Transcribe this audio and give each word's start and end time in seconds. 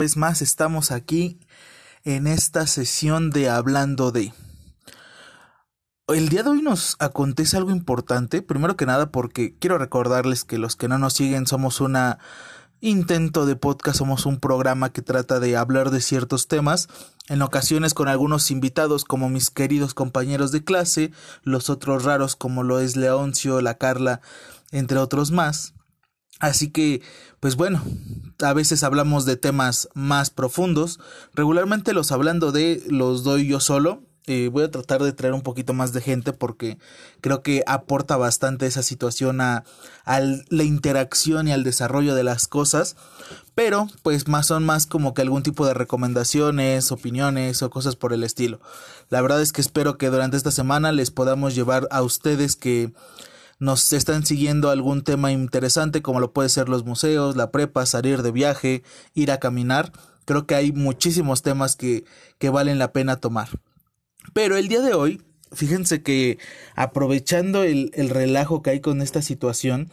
vez 0.00 0.16
más 0.16 0.42
estamos 0.42 0.92
aquí 0.92 1.40
en 2.04 2.28
esta 2.28 2.68
sesión 2.68 3.30
de 3.30 3.50
Hablando 3.50 4.12
de. 4.12 4.32
El 6.06 6.28
día 6.28 6.44
de 6.44 6.50
hoy 6.50 6.62
nos 6.62 6.94
acontece 7.00 7.56
algo 7.56 7.72
importante, 7.72 8.40
primero 8.40 8.76
que 8.76 8.86
nada 8.86 9.10
porque 9.10 9.56
quiero 9.58 9.76
recordarles 9.76 10.44
que 10.44 10.56
los 10.56 10.76
que 10.76 10.86
no 10.86 10.98
nos 10.98 11.14
siguen 11.14 11.48
somos 11.48 11.80
una 11.80 12.20
intento 12.80 13.44
de 13.44 13.56
podcast, 13.56 13.98
somos 13.98 14.24
un 14.24 14.38
programa 14.38 14.92
que 14.92 15.02
trata 15.02 15.40
de 15.40 15.56
hablar 15.56 15.90
de 15.90 16.00
ciertos 16.00 16.46
temas, 16.46 16.88
en 17.28 17.42
ocasiones 17.42 17.92
con 17.92 18.06
algunos 18.06 18.52
invitados 18.52 19.04
como 19.04 19.28
mis 19.28 19.50
queridos 19.50 19.94
compañeros 19.94 20.52
de 20.52 20.62
clase, 20.62 21.10
los 21.42 21.70
otros 21.70 22.04
raros 22.04 22.36
como 22.36 22.62
lo 22.62 22.78
es 22.78 22.94
Leoncio, 22.94 23.60
la 23.62 23.74
Carla, 23.74 24.20
entre 24.70 24.98
otros 24.98 25.32
más. 25.32 25.74
Así 26.38 26.70
que, 26.70 27.02
pues 27.40 27.56
bueno, 27.56 27.82
a 28.42 28.52
veces 28.52 28.82
hablamos 28.82 29.24
de 29.24 29.36
temas 29.36 29.88
más 29.94 30.30
profundos, 30.30 31.00
regularmente 31.34 31.92
los 31.92 32.12
hablando 32.12 32.52
de 32.52 32.82
los 32.88 33.24
doy 33.24 33.46
yo 33.46 33.60
solo, 33.60 34.02
eh, 34.28 34.50
voy 34.52 34.64
a 34.64 34.70
tratar 34.70 35.02
de 35.02 35.14
traer 35.14 35.32
un 35.32 35.40
poquito 35.40 35.72
más 35.72 35.94
de 35.94 36.02
gente 36.02 36.34
porque 36.34 36.76
creo 37.22 37.42
que 37.42 37.64
aporta 37.66 38.18
bastante 38.18 38.66
esa 38.66 38.82
situación 38.82 39.40
a, 39.40 39.64
a, 40.04 40.20
la 40.20 40.64
interacción 40.64 41.48
y 41.48 41.52
al 41.52 41.64
desarrollo 41.64 42.14
de 42.14 42.24
las 42.24 42.46
cosas. 42.46 42.96
Pero 43.54 43.88
pues 44.02 44.28
más 44.28 44.46
son 44.46 44.66
más 44.66 44.86
como 44.86 45.14
que 45.14 45.22
algún 45.22 45.42
tipo 45.42 45.66
de 45.66 45.72
recomendaciones, 45.72 46.92
opiniones 46.92 47.62
o 47.62 47.70
cosas 47.70 47.96
por 47.96 48.12
el 48.12 48.22
estilo. 48.22 48.60
La 49.08 49.22
verdad 49.22 49.40
es 49.40 49.52
que 49.52 49.62
espero 49.62 49.96
que 49.96 50.10
durante 50.10 50.36
esta 50.36 50.50
semana 50.50 50.92
les 50.92 51.10
podamos 51.10 51.54
llevar 51.54 51.88
a 51.90 52.02
ustedes 52.02 52.54
que 52.54 52.92
nos 53.58 53.92
están 53.92 54.24
siguiendo 54.24 54.70
algún 54.70 55.02
tema 55.02 55.32
interesante 55.32 56.02
como 56.02 56.20
lo 56.20 56.32
puede 56.32 56.48
ser 56.48 56.68
los 56.68 56.84
museos, 56.84 57.36
la 57.36 57.50
prepa, 57.50 57.86
salir 57.86 58.22
de 58.22 58.30
viaje, 58.30 58.82
ir 59.14 59.30
a 59.30 59.38
caminar. 59.38 59.92
Creo 60.24 60.46
que 60.46 60.54
hay 60.54 60.72
muchísimos 60.72 61.42
temas 61.42 61.74
que, 61.74 62.04
que 62.38 62.50
valen 62.50 62.78
la 62.78 62.92
pena 62.92 63.16
tomar. 63.16 63.48
Pero 64.32 64.56
el 64.56 64.68
día 64.68 64.80
de 64.80 64.94
hoy, 64.94 65.22
fíjense 65.52 66.02
que 66.02 66.38
aprovechando 66.76 67.62
el, 67.62 67.90
el 67.94 68.10
relajo 68.10 68.62
que 68.62 68.70
hay 68.70 68.80
con 68.80 69.02
esta 69.02 69.22
situación, 69.22 69.90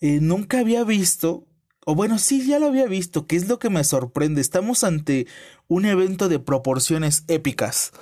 eh, 0.00 0.18
nunca 0.20 0.60
había 0.60 0.84
visto, 0.84 1.46
o 1.84 1.94
bueno, 1.94 2.18
sí, 2.18 2.46
ya 2.46 2.58
lo 2.58 2.66
había 2.66 2.86
visto, 2.86 3.26
que 3.26 3.36
es 3.36 3.48
lo 3.48 3.58
que 3.58 3.70
me 3.70 3.84
sorprende. 3.84 4.40
Estamos 4.40 4.84
ante 4.84 5.26
un 5.66 5.84
evento 5.84 6.28
de 6.28 6.38
proporciones 6.38 7.24
épicas. 7.28 7.92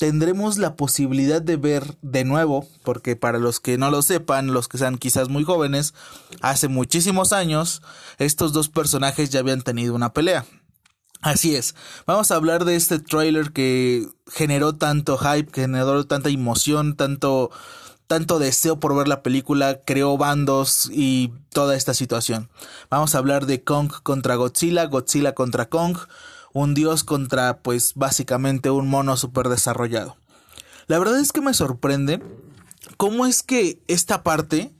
Tendremos 0.00 0.56
la 0.56 0.76
posibilidad 0.76 1.42
de 1.42 1.58
ver 1.58 1.98
de 2.00 2.24
nuevo, 2.24 2.66
porque 2.84 3.16
para 3.16 3.38
los 3.38 3.60
que 3.60 3.76
no 3.76 3.90
lo 3.90 4.00
sepan, 4.00 4.54
los 4.54 4.66
que 4.66 4.78
sean 4.78 4.96
quizás 4.96 5.28
muy 5.28 5.44
jóvenes, 5.44 5.92
hace 6.40 6.68
muchísimos 6.68 7.34
años, 7.34 7.82
estos 8.16 8.54
dos 8.54 8.70
personajes 8.70 9.28
ya 9.28 9.40
habían 9.40 9.60
tenido 9.60 9.94
una 9.94 10.14
pelea. 10.14 10.46
Así 11.20 11.54
es, 11.54 11.74
vamos 12.06 12.30
a 12.30 12.36
hablar 12.36 12.64
de 12.64 12.76
este 12.76 12.98
trailer 12.98 13.52
que 13.52 14.08
generó 14.26 14.74
tanto 14.74 15.18
hype, 15.18 15.52
generó 15.52 16.06
tanta 16.06 16.30
emoción, 16.30 16.96
tanto, 16.96 17.50
tanto 18.06 18.38
deseo 18.38 18.80
por 18.80 18.96
ver 18.96 19.06
la 19.06 19.22
película, 19.22 19.82
creó 19.84 20.16
bandos 20.16 20.88
y 20.90 21.30
toda 21.50 21.76
esta 21.76 21.92
situación. 21.92 22.48
Vamos 22.88 23.14
a 23.14 23.18
hablar 23.18 23.44
de 23.44 23.62
Kong 23.64 23.92
contra 24.02 24.36
Godzilla, 24.36 24.86
Godzilla 24.86 25.34
contra 25.34 25.68
Kong, 25.68 25.98
un 26.52 26.74
dios 26.74 27.04
contra 27.04 27.58
pues 27.58 27.94
básicamente 27.94 28.70
un 28.70 28.88
mono 28.88 29.16
super 29.16 29.48
desarrollado. 29.48 30.16
La 30.86 30.98
verdad 30.98 31.20
es 31.20 31.32
que 31.32 31.40
me 31.40 31.54
sorprende 31.54 32.22
cómo 32.96 33.26
es 33.26 33.42
que 33.42 33.82
esta 33.86 34.22
parte 34.22 34.72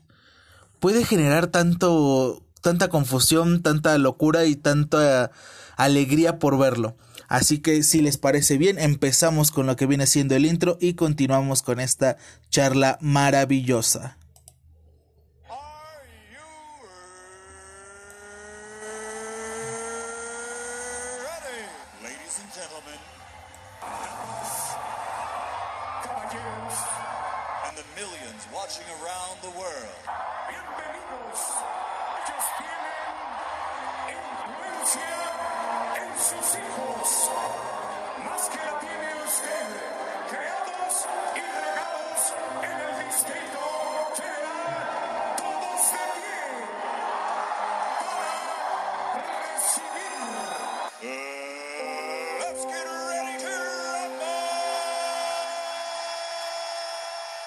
puede 0.79 1.05
generar 1.05 1.47
tanto, 1.47 2.43
tanta 2.61 2.89
confusión, 2.89 3.61
tanta 3.61 3.97
locura 3.97 4.45
y 4.45 4.55
tanta 4.55 5.31
alegría 5.77 6.39
por 6.39 6.57
verlo. 6.57 6.97
Así 7.27 7.59
que 7.59 7.81
si 7.83 8.01
les 8.01 8.17
parece 8.17 8.57
bien, 8.57 8.77
empezamos 8.77 9.51
con 9.51 9.65
lo 9.65 9.77
que 9.77 9.85
viene 9.85 10.05
siendo 10.05 10.35
el 10.35 10.45
intro 10.45 10.77
y 10.81 10.95
continuamos 10.95 11.61
con 11.61 11.79
esta 11.79 12.17
charla 12.49 12.97
maravillosa. 12.99 14.17
And 27.67 27.77
the 27.77 27.83
millions 27.95 28.47
watching 28.53 28.85
around 29.01 29.41
the 29.41 29.51
world. 29.57 30.01
Bienvenidos. 30.49 31.71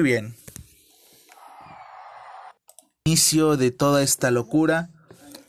Bien. 0.05 0.37
Inicio 3.07 3.57
de 3.57 3.73
toda 3.73 4.03
esta 4.03 4.31
locura. 4.31 4.91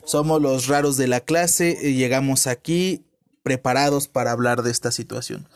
Somos 0.04 0.40
los 0.42 0.66
raros 0.66 0.96
de 0.96 1.06
la 1.06 1.20
clase 1.20 1.78
y 1.80 1.94
llegamos 1.94 2.46
aquí 2.46 3.04
preparados 3.42 4.08
para 4.08 4.32
hablar 4.32 4.62
de 4.62 4.72
esta 4.72 4.90
situación. 4.90 5.46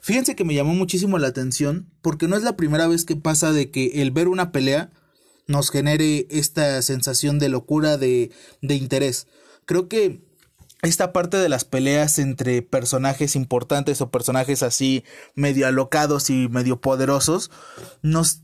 Fíjense 0.00 0.36
que 0.36 0.44
me 0.44 0.54
llamó 0.54 0.74
muchísimo 0.74 1.18
la 1.18 1.28
atención 1.28 1.88
porque 2.02 2.28
no 2.28 2.36
es 2.36 2.42
la 2.42 2.56
primera 2.56 2.86
vez 2.88 3.04
que 3.06 3.16
pasa 3.16 3.52
de 3.52 3.70
que 3.70 4.02
el 4.02 4.10
ver 4.10 4.28
una 4.28 4.52
pelea 4.52 4.90
nos 5.46 5.70
genere 5.70 6.26
esta 6.30 6.82
sensación 6.82 7.38
de 7.38 7.48
locura, 7.48 7.96
de, 7.96 8.30
de 8.60 8.74
interés. 8.74 9.26
Creo 9.64 9.88
que 9.88 10.20
esta 10.82 11.12
parte 11.12 11.38
de 11.38 11.48
las 11.48 11.64
peleas 11.64 12.18
entre 12.18 12.62
personajes 12.62 13.34
importantes 13.34 14.00
o 14.00 14.10
personajes 14.10 14.62
así 14.62 15.04
medio 15.34 15.66
alocados 15.66 16.30
y 16.30 16.48
medio 16.48 16.80
poderosos 16.80 17.50
nos, 18.02 18.42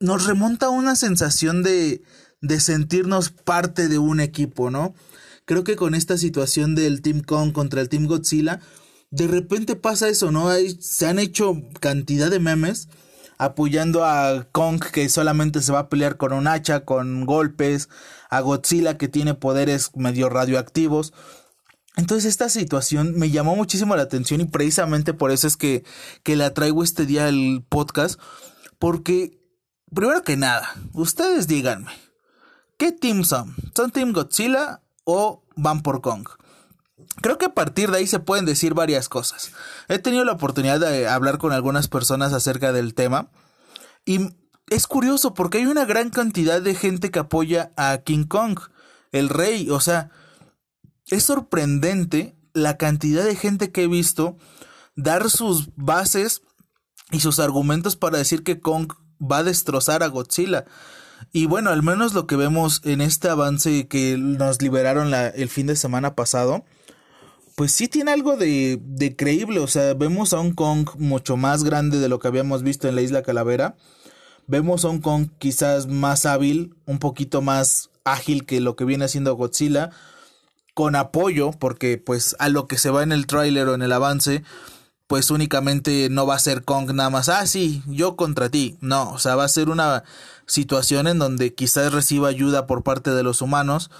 nos 0.00 0.26
remonta 0.26 0.66
a 0.66 0.70
una 0.70 0.96
sensación 0.96 1.62
de, 1.62 2.02
de 2.40 2.60
sentirnos 2.60 3.30
parte 3.30 3.88
de 3.88 3.98
un 3.98 4.20
equipo, 4.20 4.70
¿no? 4.70 4.94
Creo 5.44 5.64
que 5.64 5.76
con 5.76 5.94
esta 5.94 6.18
situación 6.18 6.74
del 6.74 7.02
Team 7.02 7.20
Kong 7.20 7.52
contra 7.52 7.80
el 7.80 7.88
Team 7.88 8.06
Godzilla, 8.06 8.60
de 9.10 9.26
repente 9.28 9.76
pasa 9.76 10.08
eso, 10.08 10.30
¿no? 10.30 10.50
Se 10.80 11.06
han 11.06 11.18
hecho 11.18 11.54
cantidad 11.80 12.30
de 12.30 12.40
memes 12.40 12.88
apoyando 13.38 14.04
a 14.04 14.48
Kong 14.52 14.82
que 14.92 15.08
solamente 15.08 15.60
se 15.60 15.72
va 15.72 15.80
a 15.80 15.88
pelear 15.88 16.16
con 16.16 16.32
un 16.32 16.46
hacha, 16.46 16.84
con 16.84 17.26
golpes, 17.26 17.88
a 18.30 18.40
Godzilla 18.40 18.96
que 18.98 19.08
tiene 19.08 19.34
poderes 19.34 19.90
medio 19.94 20.28
radioactivos. 20.28 21.12
Entonces 21.96 22.26
esta 22.26 22.48
situación 22.48 23.14
me 23.16 23.30
llamó 23.30 23.56
muchísimo 23.56 23.96
la 23.96 24.02
atención 24.02 24.40
y 24.40 24.46
precisamente 24.46 25.14
por 25.14 25.30
eso 25.30 25.46
es 25.46 25.56
que, 25.56 25.84
que 26.22 26.36
la 26.36 26.52
traigo 26.52 26.82
este 26.82 27.06
día 27.06 27.26
al 27.26 27.64
podcast. 27.68 28.20
Porque, 28.78 29.38
primero 29.96 30.22
que 30.22 30.36
nada, 30.36 30.74
ustedes 30.92 31.48
díganme, 31.48 31.90
¿qué 32.76 32.92
team 32.92 33.24
son? 33.24 33.56
¿Son 33.74 33.90
Team 33.90 34.12
Godzilla 34.12 34.82
o 35.04 35.42
van 35.56 35.82
por 35.82 36.02
Kong? 36.02 36.28
Creo 37.22 37.38
que 37.38 37.46
a 37.46 37.54
partir 37.54 37.90
de 37.90 37.96
ahí 37.96 38.06
se 38.06 38.20
pueden 38.20 38.44
decir 38.44 38.74
varias 38.74 39.08
cosas. 39.08 39.52
He 39.88 39.98
tenido 39.98 40.24
la 40.24 40.32
oportunidad 40.32 40.78
de 40.80 41.08
hablar 41.08 41.38
con 41.38 41.52
algunas 41.52 41.88
personas 41.88 42.34
acerca 42.34 42.72
del 42.72 42.94
tema 42.94 43.30
y 44.04 44.36
es 44.68 44.86
curioso 44.86 45.32
porque 45.32 45.58
hay 45.58 45.66
una 45.66 45.86
gran 45.86 46.10
cantidad 46.10 46.60
de 46.60 46.74
gente 46.74 47.10
que 47.10 47.20
apoya 47.20 47.72
a 47.78 47.96
King 47.98 48.26
Kong, 48.26 48.60
el 49.12 49.30
rey, 49.30 49.70
o 49.70 49.80
sea, 49.80 50.10
es 51.06 51.22
sorprendente 51.22 52.36
la 52.52 52.76
cantidad 52.76 53.24
de 53.24 53.34
gente 53.34 53.72
que 53.72 53.84
he 53.84 53.88
visto 53.88 54.36
dar 54.94 55.30
sus 55.30 55.70
bases 55.74 56.42
y 57.12 57.20
sus 57.20 57.38
argumentos 57.38 57.96
para 57.96 58.18
decir 58.18 58.42
que 58.42 58.60
Kong 58.60 58.92
va 59.20 59.38
a 59.38 59.44
destrozar 59.44 60.02
a 60.02 60.08
Godzilla. 60.08 60.64
Y 61.32 61.46
bueno, 61.46 61.70
al 61.70 61.82
menos 61.82 62.14
lo 62.14 62.26
que 62.26 62.36
vemos 62.36 62.80
en 62.84 63.00
este 63.00 63.28
avance 63.28 63.88
que 63.88 64.16
nos 64.18 64.60
liberaron 64.60 65.12
el 65.14 65.48
fin 65.48 65.66
de 65.66 65.76
semana 65.76 66.14
pasado, 66.14 66.64
pues 67.54 67.72
sí 67.72 67.88
tiene 67.88 68.12
algo 68.12 68.36
de, 68.36 68.78
de 68.82 69.16
creíble. 69.16 69.60
O 69.60 69.66
sea, 69.66 69.94
vemos 69.94 70.32
a 70.32 70.40
un 70.40 70.52
Kong 70.52 70.88
mucho 70.98 71.36
más 71.36 71.64
grande 71.64 71.98
de 71.98 72.08
lo 72.08 72.18
que 72.18 72.28
habíamos 72.28 72.62
visto 72.62 72.88
en 72.88 72.94
la 72.94 73.02
isla 73.02 73.22
Calavera. 73.22 73.76
Vemos 74.46 74.84
a 74.84 74.88
un 74.88 75.00
Kong 75.00 75.28
quizás 75.38 75.86
más 75.86 76.26
hábil, 76.26 76.74
un 76.84 76.98
poquito 76.98 77.42
más 77.42 77.90
ágil 78.04 78.46
que 78.46 78.60
lo 78.60 78.76
que 78.76 78.84
viene 78.84 79.06
haciendo 79.06 79.34
Godzilla 79.34 79.90
con 80.76 80.94
apoyo, 80.94 81.52
porque 81.52 81.96
pues 81.96 82.36
a 82.38 82.50
lo 82.50 82.66
que 82.66 82.76
se 82.76 82.90
va 82.90 83.02
en 83.02 83.10
el 83.10 83.26
tráiler 83.26 83.66
o 83.68 83.74
en 83.74 83.80
el 83.80 83.92
avance, 83.92 84.44
pues 85.06 85.30
únicamente 85.30 86.08
no 86.10 86.26
va 86.26 86.34
a 86.34 86.40
ser 86.40 86.64
Kong 86.64 86.92
nada 86.92 87.10
más, 87.10 87.28
ah, 87.28 87.46
sí, 87.46 87.82
yo 87.86 88.16
contra 88.16 88.48
ti. 88.48 88.76
No, 88.80 89.10
o 89.12 89.18
sea, 89.18 89.36
va 89.36 89.44
a 89.44 89.48
ser 89.48 89.68
una 89.68 90.04
situación 90.46 91.06
en 91.06 91.18
donde 91.18 91.54
quizás 91.54 91.92
reciba 91.92 92.28
ayuda 92.28 92.66
por 92.66 92.82
parte 92.82 93.10
de 93.10 93.22
los 93.22 93.42
humanos. 93.42 93.90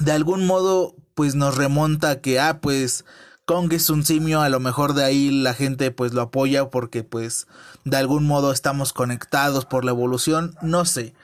De 0.00 0.12
algún 0.12 0.46
modo, 0.46 0.94
pues 1.14 1.34
nos 1.34 1.56
remonta 1.56 2.10
a 2.10 2.20
que, 2.20 2.40
ah, 2.40 2.60
pues 2.60 3.04
Kong 3.44 3.72
es 3.74 3.90
un 3.90 4.04
simio, 4.04 4.40
a 4.40 4.48
lo 4.48 4.58
mejor 4.60 4.94
de 4.94 5.04
ahí 5.04 5.30
la 5.30 5.52
gente 5.52 5.90
pues 5.90 6.14
lo 6.14 6.22
apoya 6.22 6.70
porque 6.70 7.04
pues 7.04 7.46
de 7.84 7.98
algún 7.98 8.26
modo 8.26 8.52
estamos 8.52 8.94
conectados 8.94 9.66
por 9.66 9.84
la 9.84 9.90
evolución, 9.90 10.56
no 10.62 10.86
sé. 10.86 11.14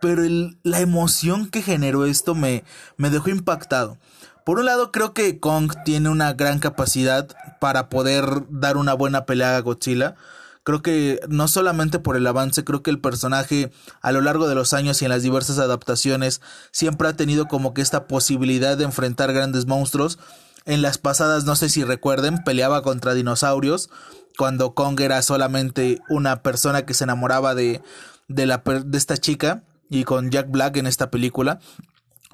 Pero 0.00 0.22
la 0.62 0.80
emoción 0.80 1.48
que 1.48 1.62
generó 1.62 2.06
esto 2.06 2.36
me, 2.36 2.62
me 2.96 3.10
dejó 3.10 3.30
impactado. 3.30 3.98
Por 4.48 4.60
un 4.60 4.64
lado 4.64 4.92
creo 4.92 5.12
que 5.12 5.40
Kong 5.40 5.74
tiene 5.84 6.08
una 6.08 6.32
gran 6.32 6.58
capacidad 6.58 7.28
para 7.60 7.90
poder 7.90 8.24
dar 8.48 8.78
una 8.78 8.94
buena 8.94 9.26
pelea 9.26 9.58
a 9.58 9.60
Godzilla. 9.60 10.14
Creo 10.62 10.80
que 10.80 11.20
no 11.28 11.48
solamente 11.48 11.98
por 11.98 12.16
el 12.16 12.26
avance, 12.26 12.64
creo 12.64 12.82
que 12.82 12.88
el 12.88 12.98
personaje 12.98 13.70
a 14.00 14.10
lo 14.10 14.22
largo 14.22 14.48
de 14.48 14.54
los 14.54 14.72
años 14.72 15.02
y 15.02 15.04
en 15.04 15.10
las 15.10 15.22
diversas 15.22 15.58
adaptaciones 15.58 16.40
siempre 16.70 17.08
ha 17.08 17.12
tenido 17.12 17.44
como 17.46 17.74
que 17.74 17.82
esta 17.82 18.06
posibilidad 18.06 18.78
de 18.78 18.84
enfrentar 18.84 19.34
grandes 19.34 19.66
monstruos 19.66 20.18
en 20.64 20.80
las 20.80 20.96
pasadas, 20.96 21.44
no 21.44 21.54
sé 21.54 21.68
si 21.68 21.84
recuerden, 21.84 22.42
peleaba 22.42 22.80
contra 22.80 23.12
dinosaurios. 23.12 23.90
Cuando 24.38 24.72
Kong 24.72 24.98
era 24.98 25.20
solamente 25.20 26.00
una 26.08 26.42
persona 26.42 26.86
que 26.86 26.94
se 26.94 27.04
enamoraba 27.04 27.54
de, 27.54 27.82
de, 28.28 28.46
la, 28.46 28.62
de 28.64 28.96
esta 28.96 29.18
chica. 29.18 29.62
Y 29.90 30.04
con 30.04 30.30
Jack 30.30 30.50
Black 30.50 30.78
en 30.78 30.86
esta 30.86 31.10
película 31.10 31.60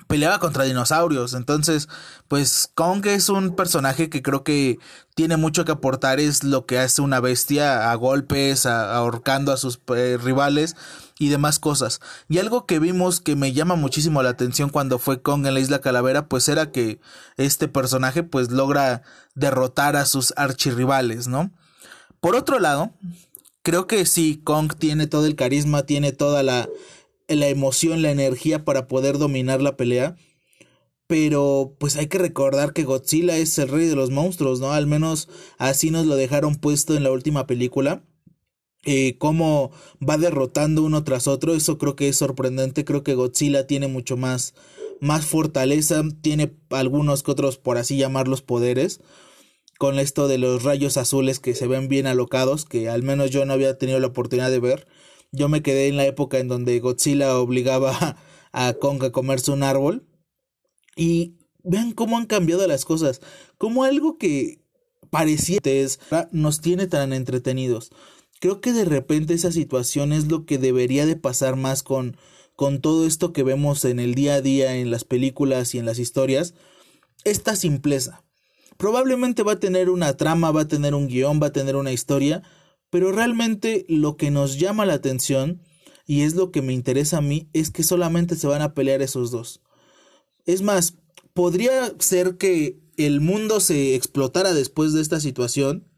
peleaba 0.07 0.39
contra 0.39 0.65
dinosaurios. 0.65 1.35
Entonces, 1.35 1.89
pues 2.29 2.71
Kong 2.75 3.07
es 3.07 3.29
un 3.29 3.55
personaje 3.57 4.09
que 4.09 4.23
creo 4.23 4.45
que 4.45 4.79
tiene 5.15 5.37
mucho 5.37 5.65
que 5.65 5.73
aportar. 5.73 6.21
Es 6.21 6.45
lo 6.45 6.67
que 6.67 6.79
hace 6.79 7.03
una 7.03 7.21
bestia 7.21 7.91
a 7.91 7.95
golpes, 7.95 8.67
ahorcando 8.67 9.53
a 9.53 9.57
sus 9.57 9.81
eh, 9.95 10.19
rivales 10.23 10.77
y 11.19 11.29
demás 11.29 11.59
cosas. 11.59 12.01
Y 12.29 12.39
algo 12.39 12.67
que 12.67 12.79
vimos 12.79 13.21
que 13.21 13.37
me 13.37 13.53
llama 13.53 13.77
muchísimo 13.77 14.23
la 14.23 14.31
atención 14.31 14.71
cuando 14.71 14.99
fue 14.99 15.23
Kong 15.23 15.47
en 15.47 15.55
la 15.55 15.61
isla 15.61 15.81
Calavera, 15.81 16.29
pues 16.29 16.49
era 16.49 16.71
que 16.71 17.01
este 17.37 17.69
personaje 17.69 18.23
pues 18.23 18.51
logra 18.51 19.03
derrotar 19.35 19.97
a 19.97 20.07
sus 20.07 20.33
archirrivales, 20.37 21.29
¿no? 21.29 21.53
Por 22.21 22.37
otro 22.37 22.59
lado, 22.59 22.93
creo 23.63 23.87
que 23.87 24.07
sí, 24.07 24.41
Kong 24.45 24.73
tiene 24.79 25.07
todo 25.07 25.27
el 25.27 25.37
carisma, 25.37 25.85
tiene 25.85 26.13
toda 26.13 26.43
la 26.43 26.69
la 27.29 27.49
emoción, 27.49 28.03
la 28.03 28.11
energía 28.11 28.65
para 28.65 28.87
poder 28.87 29.19
dominar 29.19 29.63
la 29.63 29.77
pelea. 29.77 30.17
Pero 31.07 31.77
pues 31.79 31.97
hay 31.97 32.07
que 32.07 32.19
recordar 32.19 32.73
que 32.73 32.85
Godzilla 32.85 33.37
es 33.37 33.59
el 33.59 33.69
rey 33.69 33.87
de 33.87 33.97
los 33.97 34.11
monstruos, 34.11 34.61
¿no? 34.61 34.73
Al 34.73 34.87
menos 34.87 35.29
así 35.59 35.91
nos 35.91 36.07
lo 36.07 36.17
dejaron 36.17 36.57
puesto 36.57 36.97
en 36.97 37.03
la 37.03 37.13
última 37.13 37.47
película. 37.47 38.03
Eh, 38.87 39.17
cómo 39.19 39.71
va 40.07 40.19
derrotando 40.19 40.83
uno 40.83 41.05
tras 41.05 41.27
otro, 41.27 41.55
eso 41.55 41.79
creo 41.79 41.97
que 41.97 42.09
es 42.09 42.17
sorprendente. 42.17 42.85
Creo 42.85 43.03
que 43.03 43.15
Godzilla 43.15 43.67
tiene 43.67 43.89
mucho 43.89 44.17
más, 44.17 44.55
más 45.01 45.27
fortaleza, 45.27 46.03
tiene 46.23 46.57
algunos 46.71 47.23
que 47.23 47.31
otros, 47.31 47.59
por 47.59 47.79
así 47.79 47.97
llamarlos, 47.97 48.43
poderes. 48.43 49.01
Con 49.79 49.99
esto 49.99 50.29
de 50.29 50.39
los 50.39 50.63
rayos 50.63 50.97
azules 50.97 51.41
que 51.41 51.55
se 51.55 51.67
ven 51.67 51.89
bien 51.89 52.07
alocados, 52.07 52.65
que 52.65 52.89
al 52.89 53.03
menos 53.03 53.31
yo 53.31 53.45
no 53.45 53.53
había 53.55 53.77
tenido 53.77 53.99
la 54.01 54.07
oportunidad 54.09 54.51
de 54.51 54.61
ver. 54.61 54.87
Yo 55.35 55.49
me 55.49 55.63
quedé 55.63 55.89
en 55.89 55.97
la 55.97 56.07
época 56.07 56.39
en 56.39 56.49
donde 56.49 56.79
Godzilla 56.81 57.39
obligaba 57.39 58.17
a 58.53 58.73
Kong 58.75 59.03
a 59.05 59.13
comerse 59.13 59.51
un 59.51 59.63
árbol. 59.63 60.07
Y 60.97 61.35
vean 61.65 61.93
cómo 61.93 62.19
han 62.19 62.27
cambiado 62.27 62.67
las 62.67 62.85
cosas. 62.85 63.21
Como 63.59 63.85
algo 63.85 64.17
que 64.17 64.65
parecía 65.11 65.59
nos 66.31 66.61
tiene 66.61 66.87
tan 66.87 67.13
entretenidos. 67.13 67.91
Creo 68.41 68.61
que 68.61 68.73
de 68.73 68.85
repente 68.85 69.35
esa 69.35 69.53
situación 69.53 70.13
es 70.13 70.27
lo 70.27 70.45
que 70.45 70.59
debería 70.59 71.07
de 71.07 71.17
pasar 71.17 71.57
más 71.57 71.83
con, 71.83 72.17
con 72.57 72.81
todo 72.81 73.07
esto 73.07 73.33
que 73.33 73.43
vemos 73.43 73.85
en 73.85 74.01
el 74.01 74.15
día 74.15 74.35
a 74.35 74.41
día, 74.41 74.77
en 74.77 74.91
las 74.91 75.05
películas 75.05 75.75
y 75.75 75.79
en 75.79 75.87
las 75.87 75.99
historias. 75.99 76.55
Esta 77.25 77.57
simpleza. 77.57 78.25
Probablemente 78.77 79.43
va 79.43 79.53
a 79.53 79.61
tener 79.61 79.89
una 79.89 80.17
trama, 80.17 80.51
va 80.51 80.63
a 80.63 80.69
tener 80.69 80.95
un 80.95 81.07
guion, 81.07 81.41
va 81.41 81.49
a 81.49 81.53
tener 81.53 81.77
una 81.77 81.93
historia, 81.93 82.43
pero 82.91 83.13
realmente 83.13 83.85
lo 83.89 84.17
que 84.17 84.31
nos 84.31 84.59
llama 84.59 84.87
la 84.87 84.95
atención, 84.95 85.63
y 86.07 86.23
es 86.23 86.35
lo 86.35 86.51
que 86.51 86.63
me 86.63 86.73
interesa 86.73 87.19
a 87.19 87.23
mí, 87.23 87.49
es 87.53 87.71
que 87.71 87.83
solamente 87.83 88.37
se 88.37 88.47
van 88.47 88.63
a 88.63 88.75
pelear 88.75 89.03
esos 89.03 89.31
dos. 89.31 89.63
Es 90.47 90.63
más, 90.63 90.95
podría 91.33 91.95
ser 91.99 92.37
que 92.37 92.81
el 92.97 93.21
mundo 93.21 93.61
se 93.61 93.95
explotara 93.95 94.53
después 94.53 94.93
de 94.93 95.01
esta 95.01 95.21
situación 95.21 95.89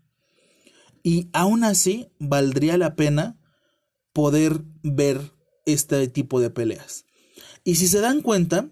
y 1.03 1.29
aún 1.33 1.63
así 1.63 2.09
valdría 2.19 2.79
la 2.79 2.97
pena 2.97 3.39
poder 4.13 4.65
ver 4.83 5.33
este 5.67 6.09
tipo 6.09 6.41
de 6.41 6.51
peleas. 6.51 7.05
Y 7.65 7.77
si 7.77 7.87
se 7.89 8.01
dan 8.01 8.23
cuenta, 8.23 8.71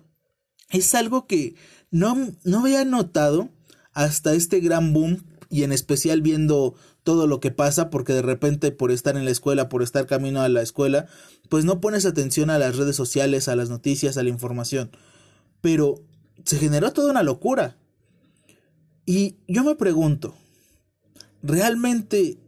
es 0.70 0.94
algo 0.94 1.26
que 1.26 1.54
no, 1.90 2.32
no 2.44 2.60
había 2.60 2.84
notado 2.84 3.50
hasta 3.92 4.34
este 4.34 4.60
gran 4.60 4.92
boom 4.92 5.24
y 5.50 5.62
en 5.64 5.72
especial 5.72 6.22
viendo 6.22 6.74
todo 7.04 7.26
lo 7.26 7.38
que 7.38 7.50
pasa 7.50 7.90
porque 7.90 8.14
de 8.14 8.22
repente 8.22 8.72
por 8.72 8.90
estar 8.90 9.16
en 9.16 9.24
la 9.24 9.30
escuela, 9.30 9.68
por 9.68 9.82
estar 9.82 10.06
camino 10.06 10.40
a 10.40 10.48
la 10.48 10.62
escuela, 10.62 11.06
pues 11.48 11.64
no 11.64 11.80
pones 11.80 12.06
atención 12.06 12.50
a 12.50 12.58
las 12.58 12.76
redes 12.76 12.96
sociales, 12.96 13.46
a 13.46 13.56
las 13.56 13.68
noticias, 13.68 14.16
a 14.16 14.22
la 14.22 14.30
información. 14.30 14.90
Pero 15.60 16.02
se 16.44 16.58
generó 16.58 16.92
toda 16.92 17.10
una 17.10 17.22
locura. 17.22 17.76
Y 19.06 19.36
yo 19.46 19.62
me 19.64 19.76
pregunto, 19.76 20.34
¿realmente 21.42 22.38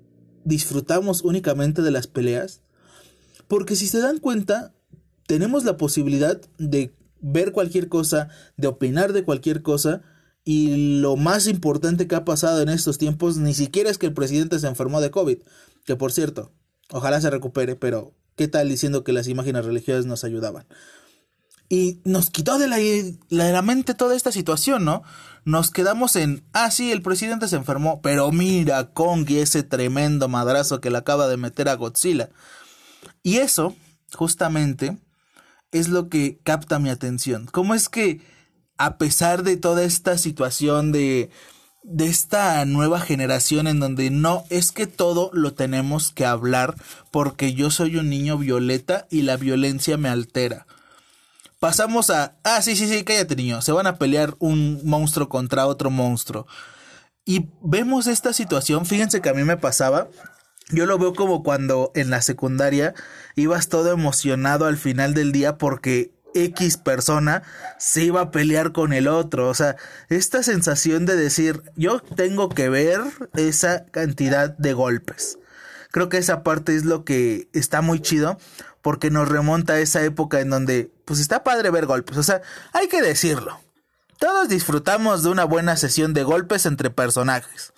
disfrutamos 0.44 1.22
únicamente 1.22 1.82
de 1.82 1.90
las 1.90 2.06
peleas? 2.06 2.62
Porque 3.48 3.76
si 3.76 3.86
se 3.86 4.00
dan 4.00 4.18
cuenta, 4.18 4.74
tenemos 5.26 5.64
la 5.64 5.76
posibilidad 5.76 6.40
de 6.58 6.94
ver 7.20 7.52
cualquier 7.52 7.88
cosa, 7.88 8.28
de 8.56 8.68
opinar 8.68 9.12
de 9.12 9.24
cualquier 9.24 9.60
cosa, 9.60 10.02
y 10.48 11.00
lo 11.00 11.16
más 11.16 11.48
importante 11.48 12.06
que 12.06 12.14
ha 12.14 12.24
pasado 12.24 12.62
en 12.62 12.68
estos 12.68 12.98
tiempos 12.98 13.36
ni 13.36 13.52
siquiera 13.52 13.90
es 13.90 13.98
que 13.98 14.06
el 14.06 14.14
presidente 14.14 14.60
se 14.60 14.68
enfermó 14.68 15.00
de 15.00 15.10
COVID. 15.10 15.38
Que 15.84 15.96
por 15.96 16.12
cierto, 16.12 16.52
ojalá 16.92 17.20
se 17.20 17.30
recupere, 17.30 17.74
pero 17.74 18.14
¿qué 18.36 18.46
tal 18.46 18.68
diciendo 18.68 19.02
que 19.02 19.12
las 19.12 19.26
imágenes 19.26 19.64
religiosas 19.64 20.06
nos 20.06 20.22
ayudaban? 20.22 20.68
Y 21.68 22.00
nos 22.04 22.30
quitó 22.30 22.60
de 22.60 22.68
la, 22.68 22.76
de 22.76 23.18
la 23.28 23.60
mente 23.62 23.94
toda 23.94 24.14
esta 24.14 24.30
situación, 24.30 24.84
¿no? 24.84 25.02
Nos 25.44 25.72
quedamos 25.72 26.14
en, 26.14 26.44
ah, 26.52 26.70
sí, 26.70 26.92
el 26.92 27.02
presidente 27.02 27.48
se 27.48 27.56
enfermó, 27.56 28.00
pero 28.00 28.30
mira 28.30 28.92
Kong 28.92 29.28
y 29.28 29.38
ese 29.38 29.64
tremendo 29.64 30.28
madrazo 30.28 30.80
que 30.80 30.90
le 30.90 30.98
acaba 30.98 31.26
de 31.26 31.38
meter 31.38 31.68
a 31.68 31.74
Godzilla. 31.74 32.30
Y 33.24 33.38
eso, 33.38 33.74
justamente, 34.14 34.96
es 35.72 35.88
lo 35.88 36.08
que 36.08 36.38
capta 36.44 36.78
mi 36.78 36.90
atención. 36.90 37.46
¿Cómo 37.50 37.74
es 37.74 37.88
que 37.88 38.35
a 38.78 38.98
pesar 38.98 39.42
de 39.42 39.56
toda 39.56 39.84
esta 39.84 40.18
situación 40.18 40.92
de, 40.92 41.30
de 41.82 42.06
esta 42.06 42.64
nueva 42.64 43.00
generación 43.00 43.68
en 43.68 43.78
donde 43.78 44.10
no 44.10 44.44
es 44.50 44.72
que 44.72 44.86
todo 44.86 45.30
lo 45.32 45.54
tenemos 45.54 46.10
que 46.10 46.26
hablar 46.26 46.74
porque 47.10 47.54
yo 47.54 47.70
soy 47.70 47.96
un 47.96 48.10
niño 48.10 48.38
violeta 48.38 49.06
y 49.08 49.22
la 49.22 49.36
violencia 49.36 49.96
me 49.96 50.08
altera. 50.08 50.66
Pasamos 51.60 52.10
a, 52.10 52.36
ah, 52.42 52.60
sí, 52.60 52.76
sí, 52.76 52.88
sí, 52.88 53.04
cállate 53.04 53.36
niño, 53.36 53.62
se 53.62 53.72
van 53.72 53.86
a 53.86 53.96
pelear 53.96 54.34
un 54.40 54.80
monstruo 54.84 55.28
contra 55.28 55.66
otro 55.66 55.90
monstruo. 55.90 56.46
Y 57.24 57.48
vemos 57.62 58.06
esta 58.08 58.32
situación, 58.32 58.84
fíjense 58.84 59.20
que 59.20 59.28
a 59.28 59.34
mí 59.34 59.42
me 59.42 59.56
pasaba, 59.56 60.08
yo 60.70 60.86
lo 60.86 60.98
veo 60.98 61.14
como 61.14 61.44
cuando 61.44 61.92
en 61.94 62.10
la 62.10 62.20
secundaria 62.20 62.94
ibas 63.36 63.68
todo 63.68 63.92
emocionado 63.92 64.66
al 64.66 64.76
final 64.76 65.14
del 65.14 65.30
día 65.30 65.56
porque 65.56 66.15
X 66.44 66.76
persona 66.76 67.42
se 67.78 68.04
iba 68.04 68.20
a 68.20 68.30
pelear 68.30 68.72
con 68.72 68.92
el 68.92 69.08
otro. 69.08 69.48
O 69.48 69.54
sea, 69.54 69.76
esta 70.08 70.42
sensación 70.42 71.06
de 71.06 71.16
decir, 71.16 71.62
yo 71.76 72.00
tengo 72.00 72.48
que 72.48 72.68
ver 72.68 73.00
esa 73.34 73.86
cantidad 73.86 74.50
de 74.50 74.72
golpes. 74.72 75.38
Creo 75.90 76.08
que 76.08 76.18
esa 76.18 76.42
parte 76.42 76.76
es 76.76 76.84
lo 76.84 77.04
que 77.04 77.48
está 77.52 77.80
muy 77.80 78.00
chido 78.00 78.38
porque 78.82 79.10
nos 79.10 79.28
remonta 79.28 79.74
a 79.74 79.80
esa 79.80 80.02
época 80.04 80.40
en 80.40 80.50
donde, 80.50 80.92
pues 81.04 81.20
está 81.20 81.42
padre 81.42 81.70
ver 81.70 81.86
golpes. 81.86 82.16
O 82.16 82.22
sea, 82.22 82.42
hay 82.72 82.88
que 82.88 83.02
decirlo. 83.02 83.60
Todos 84.18 84.48
disfrutamos 84.48 85.22
de 85.22 85.30
una 85.30 85.44
buena 85.44 85.76
sesión 85.76 86.14
de 86.14 86.22
golpes 86.22 86.66
entre 86.66 86.90
personajes. 86.90 87.72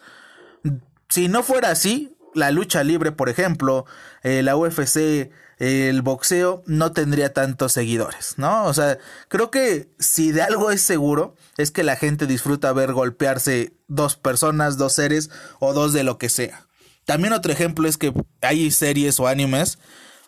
Si 1.08 1.28
no 1.28 1.42
fuera 1.42 1.70
así, 1.70 2.16
la 2.34 2.50
lucha 2.50 2.84
libre, 2.84 3.12
por 3.12 3.28
ejemplo, 3.28 3.86
eh, 4.22 4.42
la 4.42 4.56
UFC, 4.56 5.30
el 5.58 6.02
boxeo 6.02 6.62
no 6.66 6.92
tendría 6.92 7.32
tantos 7.32 7.72
seguidores, 7.72 8.34
¿no? 8.36 8.64
O 8.66 8.74
sea, 8.74 8.98
creo 9.28 9.50
que 9.50 9.90
si 9.98 10.30
de 10.30 10.42
algo 10.42 10.70
es 10.70 10.82
seguro, 10.82 11.34
es 11.56 11.70
que 11.70 11.82
la 11.82 11.96
gente 11.96 12.26
disfruta 12.26 12.72
ver 12.72 12.92
golpearse 12.92 13.74
dos 13.88 14.16
personas, 14.16 14.78
dos 14.78 14.92
seres 14.92 15.30
o 15.58 15.72
dos 15.72 15.92
de 15.92 16.04
lo 16.04 16.18
que 16.18 16.28
sea. 16.28 16.66
También 17.04 17.32
otro 17.32 17.52
ejemplo 17.52 17.88
es 17.88 17.96
que 17.96 18.12
hay 18.42 18.70
series 18.70 19.18
o 19.18 19.26
animes 19.26 19.78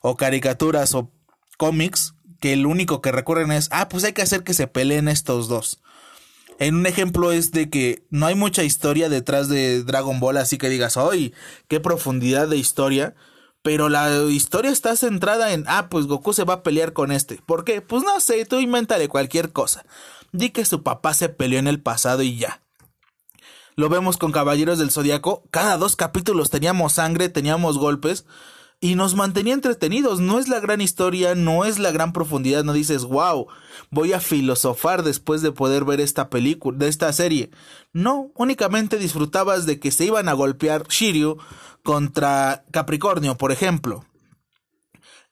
o 0.00 0.16
caricaturas 0.16 0.94
o 0.94 1.12
cómics 1.58 2.14
que 2.40 2.54
el 2.54 2.66
único 2.66 3.02
que 3.02 3.12
recurren 3.12 3.52
es, 3.52 3.68
ah, 3.70 3.88
pues 3.88 4.02
hay 4.04 4.14
que 4.14 4.22
hacer 4.22 4.42
que 4.42 4.54
se 4.54 4.66
peleen 4.66 5.06
estos 5.06 5.46
dos. 5.46 5.80
En 6.60 6.74
un 6.74 6.84
ejemplo 6.84 7.32
es 7.32 7.52
de 7.52 7.70
que 7.70 8.04
no 8.10 8.26
hay 8.26 8.34
mucha 8.34 8.62
historia 8.62 9.08
detrás 9.08 9.48
de 9.48 9.82
Dragon 9.82 10.20
Ball, 10.20 10.36
así 10.36 10.58
que 10.58 10.68
digas, 10.68 10.98
¡ay! 10.98 11.32
¡Qué 11.68 11.80
profundidad 11.80 12.48
de 12.48 12.58
historia! 12.58 13.14
Pero 13.62 13.88
la 13.88 14.24
historia 14.24 14.70
está 14.70 14.94
centrada 14.94 15.54
en, 15.54 15.64
ah, 15.68 15.88
pues 15.90 16.06
Goku 16.06 16.34
se 16.34 16.44
va 16.44 16.54
a 16.54 16.62
pelear 16.62 16.92
con 16.92 17.12
este. 17.12 17.40
¿Por 17.46 17.64
qué? 17.64 17.80
Pues 17.80 18.04
no 18.04 18.20
sé, 18.20 18.44
tú 18.44 18.58
invéntale 18.60 19.08
cualquier 19.08 19.52
cosa. 19.52 19.86
Di 20.32 20.50
que 20.50 20.66
su 20.66 20.82
papá 20.82 21.14
se 21.14 21.30
peleó 21.30 21.58
en 21.58 21.66
el 21.66 21.80
pasado 21.80 22.22
y 22.22 22.36
ya. 22.36 22.60
Lo 23.74 23.88
vemos 23.88 24.18
con 24.18 24.30
Caballeros 24.30 24.78
del 24.78 24.90
Zodiaco. 24.90 25.44
Cada 25.50 25.78
dos 25.78 25.96
capítulos 25.96 26.50
teníamos 26.50 26.92
sangre, 26.92 27.30
teníamos 27.30 27.78
golpes 27.78 28.26
y 28.80 28.94
nos 28.94 29.14
mantenía 29.14 29.54
entretenidos. 29.54 30.20
No 30.20 30.38
es 30.38 30.48
la 30.48 30.58
gran 30.58 30.80
historia, 30.80 31.34
no 31.34 31.64
es 31.64 31.78
la 31.78 31.92
gran 31.92 32.12
profundidad, 32.12 32.64
no 32.64 32.72
dices, 32.72 33.04
wow, 33.04 33.46
voy 33.90 34.14
a 34.14 34.20
filosofar 34.20 35.02
después 35.02 35.42
de 35.42 35.52
poder 35.52 35.84
ver 35.84 36.00
esta 36.00 36.30
película, 36.30 36.78
de 36.78 36.88
esta 36.88 37.12
serie. 37.12 37.50
No, 37.92 38.32
únicamente 38.34 38.98
disfrutabas 38.98 39.66
de 39.66 39.78
que 39.78 39.90
se 39.90 40.06
iban 40.06 40.28
a 40.28 40.32
golpear 40.32 40.88
Shiryu 40.88 41.36
contra 41.82 42.64
Capricornio, 42.70 43.36
por 43.36 43.52
ejemplo. 43.52 44.04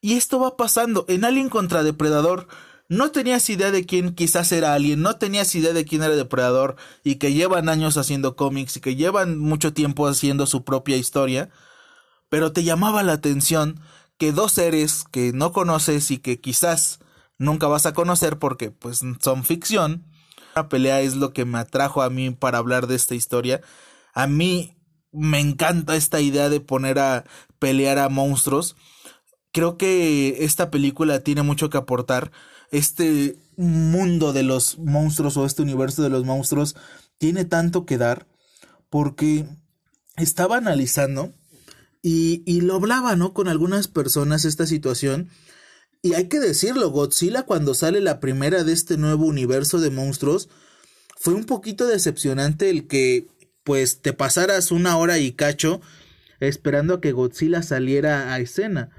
Y 0.01 0.13
esto 0.15 0.39
va 0.39 0.57
pasando 0.57 1.07
en 1.09 1.25
Alien 1.25 1.49
contra 1.49 1.83
Depredador. 1.83 2.47
No 2.91 3.11
tenías 3.11 3.51
idea 3.51 3.71
de 3.71 3.85
quién 3.85 4.15
quizás 4.15 4.53
era 4.53 4.75
Alien, 4.75 5.03
no 5.03 5.17
tenías 5.17 5.55
idea 5.55 5.73
de 5.73 5.85
quién 5.85 6.03
era 6.03 6.15
Depredador 6.15 6.77
y 7.03 7.17
que 7.17 7.33
llevan 7.33 7.69
años 7.69 7.97
haciendo 7.97 8.37
cómics 8.37 8.77
y 8.77 8.81
que 8.81 8.95
llevan 8.95 9.39
mucho 9.39 9.73
tiempo 9.73 10.07
haciendo 10.07 10.47
su 10.47 10.65
propia 10.65 10.97
historia 10.97 11.51
pero 12.29 12.53
te 12.53 12.65
llamaba 12.65 13.03
la 13.03 13.15
atención 13.15 13.81
que 14.19 14.33
dos 14.33 14.53
seres 14.53 15.05
que 15.11 15.33
no 15.33 15.53
conoces 15.53 16.11
y 16.11 16.19
que 16.19 16.41
quizás 16.41 16.99
nunca 17.39 17.69
vas 17.69 17.87
a 17.87 17.95
conocer 17.95 18.39
porque 18.39 18.71
pues 18.71 19.03
son 19.21 19.45
ficción. 19.45 20.05
La 20.55 20.69
pelea 20.69 21.01
es 21.01 21.15
lo 21.15 21.33
que 21.33 21.45
me 21.45 21.59
atrajo 21.59 22.03
a 22.03 22.11
mí 22.11 22.31
para 22.31 22.59
hablar 22.59 22.89
de 22.89 22.97
esta 22.97 23.15
historia. 23.15 23.61
A 24.13 24.27
mí 24.27 24.77
me 25.13 25.41
encanta 25.41 25.97
esta 25.97 26.21
idea 26.21 26.49
de 26.49 26.61
poner 26.61 26.99
a 26.99 27.25
pelear 27.59 27.99
a 27.99 28.09
monstruos. 28.09 28.77
Creo 29.53 29.79
que 29.79 30.45
esta 30.45 30.71
película 30.71 31.21
tiene 31.21 31.43
mucho 31.43 31.71
que 31.71 31.79
aportar. 31.79 32.33
Este 32.71 33.39
mundo 33.57 34.33
de 34.33 34.43
los 34.43 34.79
monstruos 34.79 35.37
o 35.37 35.47
este 35.47 35.63
universo 35.63 36.03
de 36.03 36.11
los 36.11 36.25
monstruos 36.25 36.77
tiene 37.19 37.45
tanto 37.45 37.87
que 37.87 37.99
dar 37.99 38.27
porque 38.91 39.47
estaba 40.17 40.57
analizando 40.57 41.33
y, 42.03 42.43
y 42.47 42.61
lo 42.61 42.77
hablaba, 42.77 43.17
¿no? 43.17 43.33
Con 43.35 43.49
algunas 43.49 43.89
personas 43.89 44.45
esta 44.45 44.67
situación. 44.67 45.29
Y 46.03 46.15
hay 46.15 46.29
que 46.29 46.39
decirlo, 46.39 46.91
Godzilla 46.91 47.43
cuando 47.43 47.75
sale 47.75 48.01
la 48.01 48.21
primera 48.21 48.65
de 48.65 48.73
este 48.73 48.97
nuevo 48.97 49.27
universo 49.27 49.81
de 49.81 49.91
monstruos, 49.91 50.49
fue 51.17 51.35
un 51.35 51.45
poquito 51.45 51.87
decepcionante 51.87 52.71
el 52.71 52.87
que 52.87 53.27
pues 53.65 54.01
te 54.01 54.13
pasaras 54.13 54.71
una 54.71 54.97
hora 54.97 55.19
y 55.19 55.33
cacho 55.33 55.81
esperando 56.41 56.95
a 56.95 57.01
que 57.01 57.13
Godzilla 57.13 57.63
saliera 57.63 58.33
a 58.33 58.39
escena. 58.39 58.91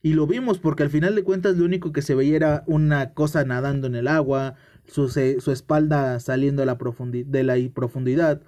Y 0.00 0.12
lo 0.12 0.26
vimos 0.26 0.58
porque 0.58 0.82
al 0.82 0.90
final 0.90 1.14
de 1.14 1.24
cuentas 1.24 1.56
lo 1.56 1.64
único 1.64 1.92
que 1.92 2.02
se 2.02 2.14
veía 2.14 2.36
era 2.36 2.64
una 2.66 3.14
cosa 3.14 3.44
nadando 3.44 3.86
en 3.86 3.96
el 3.96 4.06
agua, 4.06 4.54
su, 4.86 5.08
su 5.08 5.50
espalda 5.50 6.20
saliendo 6.20 6.62
de 6.62 6.66
la, 6.66 6.78
de 7.10 7.42
la 7.42 7.56
profundidad. 7.74 8.40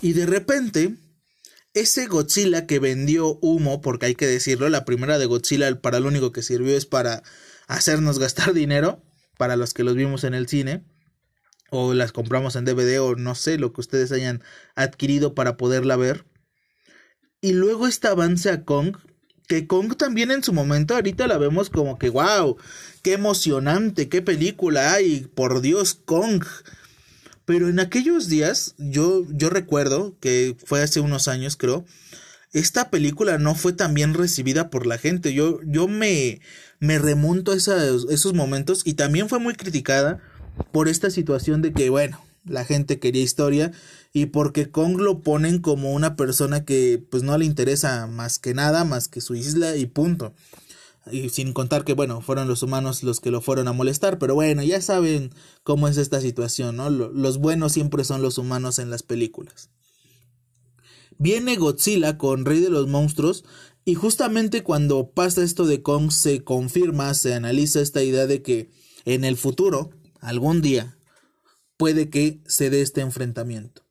Y 0.00 0.12
de 0.12 0.26
repente 0.26 0.96
ese 1.74 2.06
Godzilla 2.06 2.66
que 2.66 2.78
vendió 2.78 3.38
humo, 3.40 3.80
porque 3.80 4.06
hay 4.06 4.14
que 4.14 4.26
decirlo, 4.26 4.68
la 4.68 4.84
primera 4.84 5.18
de 5.18 5.26
Godzilla 5.26 5.80
para 5.80 6.00
lo 6.00 6.08
único 6.08 6.32
que 6.32 6.42
sirvió 6.42 6.76
es 6.76 6.86
para 6.86 7.22
hacernos 7.66 8.18
gastar 8.20 8.52
dinero, 8.52 9.02
para 9.36 9.56
los 9.56 9.74
que 9.74 9.84
los 9.84 9.94
vimos 9.94 10.24
en 10.24 10.34
el 10.34 10.48
cine, 10.48 10.84
o 11.70 11.94
las 11.94 12.12
compramos 12.12 12.56
en 12.56 12.64
DVD, 12.64 13.00
o 13.00 13.14
no 13.14 13.34
sé, 13.34 13.58
lo 13.58 13.72
que 13.72 13.80
ustedes 13.80 14.10
hayan 14.12 14.42
adquirido 14.74 15.34
para 15.34 15.56
poderla 15.56 15.96
ver. 15.96 16.24
Y 17.40 17.52
luego 17.52 17.86
este 17.86 18.08
avance 18.08 18.50
a 18.50 18.64
Kong, 18.64 18.96
que 19.46 19.66
Kong 19.66 19.96
también 19.96 20.30
en 20.30 20.42
su 20.42 20.52
momento, 20.52 20.94
ahorita 20.94 21.26
la 21.26 21.38
vemos 21.38 21.70
como 21.70 21.98
que, 21.98 22.08
wow, 22.08 22.56
qué 23.02 23.12
emocionante, 23.12 24.08
qué 24.08 24.22
película 24.22 24.92
hay, 24.92 25.20
por 25.34 25.60
Dios, 25.60 25.94
Kong 25.94 26.44
pero 27.48 27.70
en 27.70 27.80
aquellos 27.80 28.28
días, 28.28 28.74
yo, 28.76 29.24
yo 29.30 29.48
recuerdo 29.48 30.14
que 30.20 30.54
fue 30.66 30.82
hace 30.82 31.00
unos 31.00 31.28
años, 31.28 31.56
creo, 31.56 31.86
esta 32.52 32.90
película 32.90 33.38
no 33.38 33.54
fue 33.54 33.72
tan 33.72 33.94
bien 33.94 34.12
recibida 34.12 34.68
por 34.68 34.86
la 34.86 34.98
gente. 34.98 35.32
Yo, 35.32 35.58
yo 35.64 35.88
me, 35.88 36.42
me 36.78 36.98
remonto 36.98 37.52
a 37.52 37.56
esos, 37.56 38.06
esos 38.10 38.34
momentos 38.34 38.82
y 38.84 38.94
también 38.94 39.30
fue 39.30 39.38
muy 39.38 39.54
criticada 39.54 40.20
por 40.72 40.88
esta 40.88 41.08
situación 41.08 41.62
de 41.62 41.72
que, 41.72 41.88
bueno, 41.88 42.22
la 42.44 42.66
gente 42.66 42.98
quería 42.98 43.22
historia 43.22 43.72
y 44.12 44.26
porque 44.26 44.70
Kong 44.70 44.98
lo 44.98 45.22
ponen 45.22 45.60
como 45.60 45.94
una 45.94 46.16
persona 46.16 46.66
que 46.66 47.02
pues 47.10 47.22
no 47.22 47.38
le 47.38 47.46
interesa 47.46 48.06
más 48.08 48.38
que 48.38 48.52
nada, 48.52 48.84
más 48.84 49.08
que 49.08 49.22
su 49.22 49.34
isla 49.34 49.74
y 49.74 49.86
punto. 49.86 50.34
Y 51.12 51.28
sin 51.30 51.52
contar 51.52 51.84
que, 51.84 51.94
bueno, 51.94 52.20
fueron 52.20 52.48
los 52.48 52.62
humanos 52.62 53.02
los 53.02 53.20
que 53.20 53.30
lo 53.30 53.40
fueron 53.40 53.68
a 53.68 53.72
molestar, 53.72 54.18
pero 54.18 54.34
bueno, 54.34 54.62
ya 54.62 54.80
saben 54.80 55.30
cómo 55.62 55.88
es 55.88 55.96
esta 55.96 56.20
situación, 56.20 56.76
¿no? 56.76 56.90
Los 56.90 57.38
buenos 57.38 57.72
siempre 57.72 58.04
son 58.04 58.22
los 58.22 58.38
humanos 58.38 58.78
en 58.78 58.90
las 58.90 59.02
películas. 59.02 59.70
Viene 61.18 61.56
Godzilla 61.56 62.16
con 62.16 62.44
Rey 62.44 62.60
de 62.60 62.70
los 62.70 62.86
Monstruos 62.86 63.44
y 63.84 63.94
justamente 63.94 64.62
cuando 64.62 65.10
pasa 65.10 65.42
esto 65.42 65.66
de 65.66 65.82
Kong 65.82 66.12
se 66.12 66.44
confirma, 66.44 67.14
se 67.14 67.34
analiza 67.34 67.80
esta 67.80 68.02
idea 68.02 68.26
de 68.26 68.42
que 68.42 68.70
en 69.04 69.24
el 69.24 69.36
futuro, 69.36 69.90
algún 70.20 70.60
día, 70.60 70.98
puede 71.76 72.10
que 72.10 72.40
se 72.46 72.70
dé 72.70 72.82
este 72.82 73.00
enfrentamiento. 73.00 73.88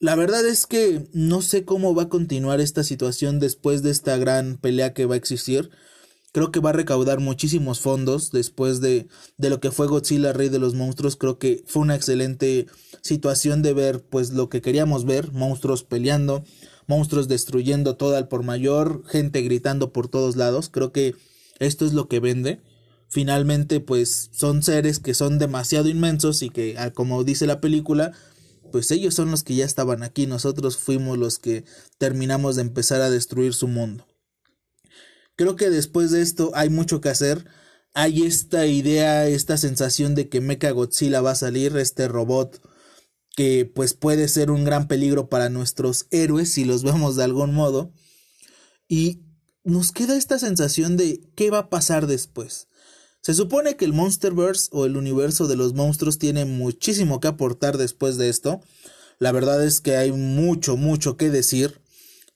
La 0.00 0.16
verdad 0.16 0.44
es 0.44 0.66
que 0.66 1.08
no 1.12 1.40
sé 1.40 1.64
cómo 1.64 1.94
va 1.94 2.02
a 2.02 2.08
continuar 2.08 2.60
esta 2.60 2.82
situación 2.82 3.38
después 3.40 3.82
de 3.82 3.90
esta 3.90 4.16
gran 4.16 4.58
pelea 4.58 4.92
que 4.92 5.06
va 5.06 5.14
a 5.14 5.18
existir. 5.18 5.70
Creo 6.34 6.50
que 6.50 6.58
va 6.58 6.70
a 6.70 6.72
recaudar 6.72 7.20
muchísimos 7.20 7.78
fondos 7.78 8.32
después 8.32 8.80
de, 8.80 9.06
de 9.38 9.50
lo 9.50 9.60
que 9.60 9.70
fue 9.70 9.86
Godzilla, 9.86 10.32
Rey 10.32 10.48
de 10.48 10.58
los 10.58 10.74
Monstruos. 10.74 11.14
Creo 11.14 11.38
que 11.38 11.62
fue 11.68 11.82
una 11.82 11.94
excelente 11.94 12.66
situación 13.02 13.62
de 13.62 13.72
ver 13.72 14.02
pues 14.02 14.32
lo 14.32 14.48
que 14.48 14.60
queríamos 14.60 15.04
ver, 15.04 15.30
monstruos 15.30 15.84
peleando, 15.84 16.42
monstruos 16.88 17.28
destruyendo 17.28 17.94
todo 17.94 18.16
al 18.16 18.26
por 18.26 18.42
mayor, 18.42 19.04
gente 19.06 19.42
gritando 19.42 19.92
por 19.92 20.08
todos 20.08 20.34
lados. 20.34 20.70
Creo 20.70 20.90
que 20.90 21.14
esto 21.60 21.86
es 21.86 21.92
lo 21.92 22.08
que 22.08 22.18
vende. 22.18 22.60
Finalmente 23.08 23.78
pues 23.78 24.30
son 24.32 24.64
seres 24.64 24.98
que 24.98 25.14
son 25.14 25.38
demasiado 25.38 25.88
inmensos 25.88 26.42
y 26.42 26.50
que 26.50 26.74
ah, 26.78 26.90
como 26.90 27.22
dice 27.22 27.46
la 27.46 27.60
película 27.60 28.10
pues 28.72 28.90
ellos 28.90 29.14
son 29.14 29.30
los 29.30 29.44
que 29.44 29.54
ya 29.54 29.64
estaban 29.64 30.02
aquí, 30.02 30.26
nosotros 30.26 30.78
fuimos 30.78 31.16
los 31.16 31.38
que 31.38 31.64
terminamos 31.98 32.56
de 32.56 32.62
empezar 32.62 33.02
a 33.02 33.10
destruir 33.10 33.54
su 33.54 33.68
mundo. 33.68 34.04
Creo 35.36 35.56
que 35.56 35.70
después 35.70 36.10
de 36.10 36.22
esto 36.22 36.50
hay 36.54 36.70
mucho 36.70 37.00
que 37.00 37.08
hacer. 37.08 37.46
Hay 37.92 38.22
esta 38.22 38.66
idea, 38.66 39.26
esta 39.26 39.56
sensación 39.56 40.14
de 40.14 40.28
que 40.28 40.40
Mecha 40.40 40.70
Godzilla 40.70 41.20
va 41.20 41.32
a 41.32 41.36
salir, 41.36 41.76
este 41.76 42.08
robot 42.08 42.60
que 43.36 43.64
pues 43.66 43.94
puede 43.94 44.28
ser 44.28 44.50
un 44.50 44.64
gran 44.64 44.86
peligro 44.86 45.28
para 45.28 45.48
nuestros 45.48 46.06
héroes 46.10 46.52
si 46.52 46.64
los 46.64 46.82
vemos 46.82 47.16
de 47.16 47.24
algún 47.24 47.52
modo. 47.52 47.92
Y 48.88 49.22
nos 49.64 49.92
queda 49.92 50.16
esta 50.16 50.38
sensación 50.38 50.96
de 50.96 51.20
qué 51.34 51.50
va 51.50 51.58
a 51.58 51.70
pasar 51.70 52.06
después. 52.06 52.68
Se 53.22 53.34
supone 53.34 53.76
que 53.76 53.86
el 53.86 53.94
Monsterverse 53.94 54.68
o 54.70 54.84
el 54.84 54.96
universo 54.96 55.46
de 55.48 55.56
los 55.56 55.72
monstruos 55.72 56.18
tiene 56.18 56.44
muchísimo 56.44 57.20
que 57.20 57.28
aportar 57.28 57.78
después 57.78 58.18
de 58.18 58.28
esto. 58.28 58.60
La 59.18 59.32
verdad 59.32 59.64
es 59.64 59.80
que 59.80 59.96
hay 59.96 60.12
mucho, 60.12 60.76
mucho 60.76 61.16
que 61.16 61.30
decir. 61.30 61.80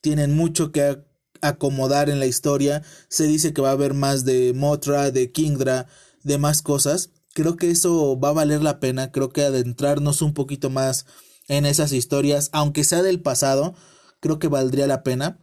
Tienen 0.01 0.35
mucho 0.35 0.71
que 0.71 1.03
acomodar 1.41 2.09
en 2.09 2.19
la 2.19 2.25
historia. 2.25 2.83
Se 3.07 3.27
dice 3.27 3.53
que 3.53 3.61
va 3.61 3.69
a 3.69 3.73
haber 3.73 3.93
más 3.93 4.25
de 4.25 4.53
Motra, 4.53 5.11
de 5.11 5.31
Kingdra, 5.31 5.87
de 6.23 6.37
más 6.37 6.61
cosas. 6.61 7.11
Creo 7.33 7.55
que 7.55 7.71
eso 7.71 8.19
va 8.19 8.29
a 8.29 8.33
valer 8.33 8.61
la 8.61 8.79
pena. 8.79 9.11
Creo 9.11 9.29
que 9.29 9.43
adentrarnos 9.43 10.21
un 10.21 10.33
poquito 10.33 10.69
más 10.69 11.05
en 11.47 11.65
esas 11.65 11.91
historias, 11.91 12.49
aunque 12.53 12.83
sea 12.83 13.01
del 13.01 13.21
pasado, 13.21 13.73
creo 14.19 14.39
que 14.39 14.47
valdría 14.47 14.87
la 14.87 15.03
pena. 15.03 15.39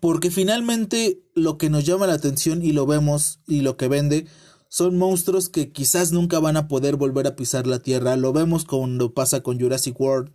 Porque 0.00 0.30
finalmente 0.30 1.22
lo 1.34 1.56
que 1.56 1.70
nos 1.70 1.84
llama 1.84 2.06
la 2.06 2.14
atención 2.14 2.62
y 2.62 2.72
lo 2.72 2.86
vemos 2.86 3.40
y 3.46 3.60
lo 3.60 3.76
que 3.76 3.88
vende 3.88 4.26
son 4.68 4.98
monstruos 4.98 5.48
que 5.48 5.72
quizás 5.72 6.12
nunca 6.12 6.38
van 6.38 6.56
a 6.56 6.68
poder 6.68 6.96
volver 6.96 7.26
a 7.26 7.36
pisar 7.36 7.66
la 7.66 7.78
Tierra. 7.78 8.16
Lo 8.16 8.32
vemos 8.32 8.64
cuando 8.64 9.14
pasa 9.14 9.42
con 9.42 9.58
Jurassic 9.58 9.98
World, 9.98 10.32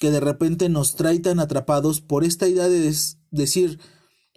que 0.00 0.10
de 0.10 0.18
repente 0.18 0.70
nos 0.70 0.96
trae 0.96 1.20
tan 1.20 1.40
atrapados 1.40 2.00
por 2.00 2.24
esta 2.24 2.48
idea 2.48 2.68
de 2.70 2.92
decir, 3.30 3.78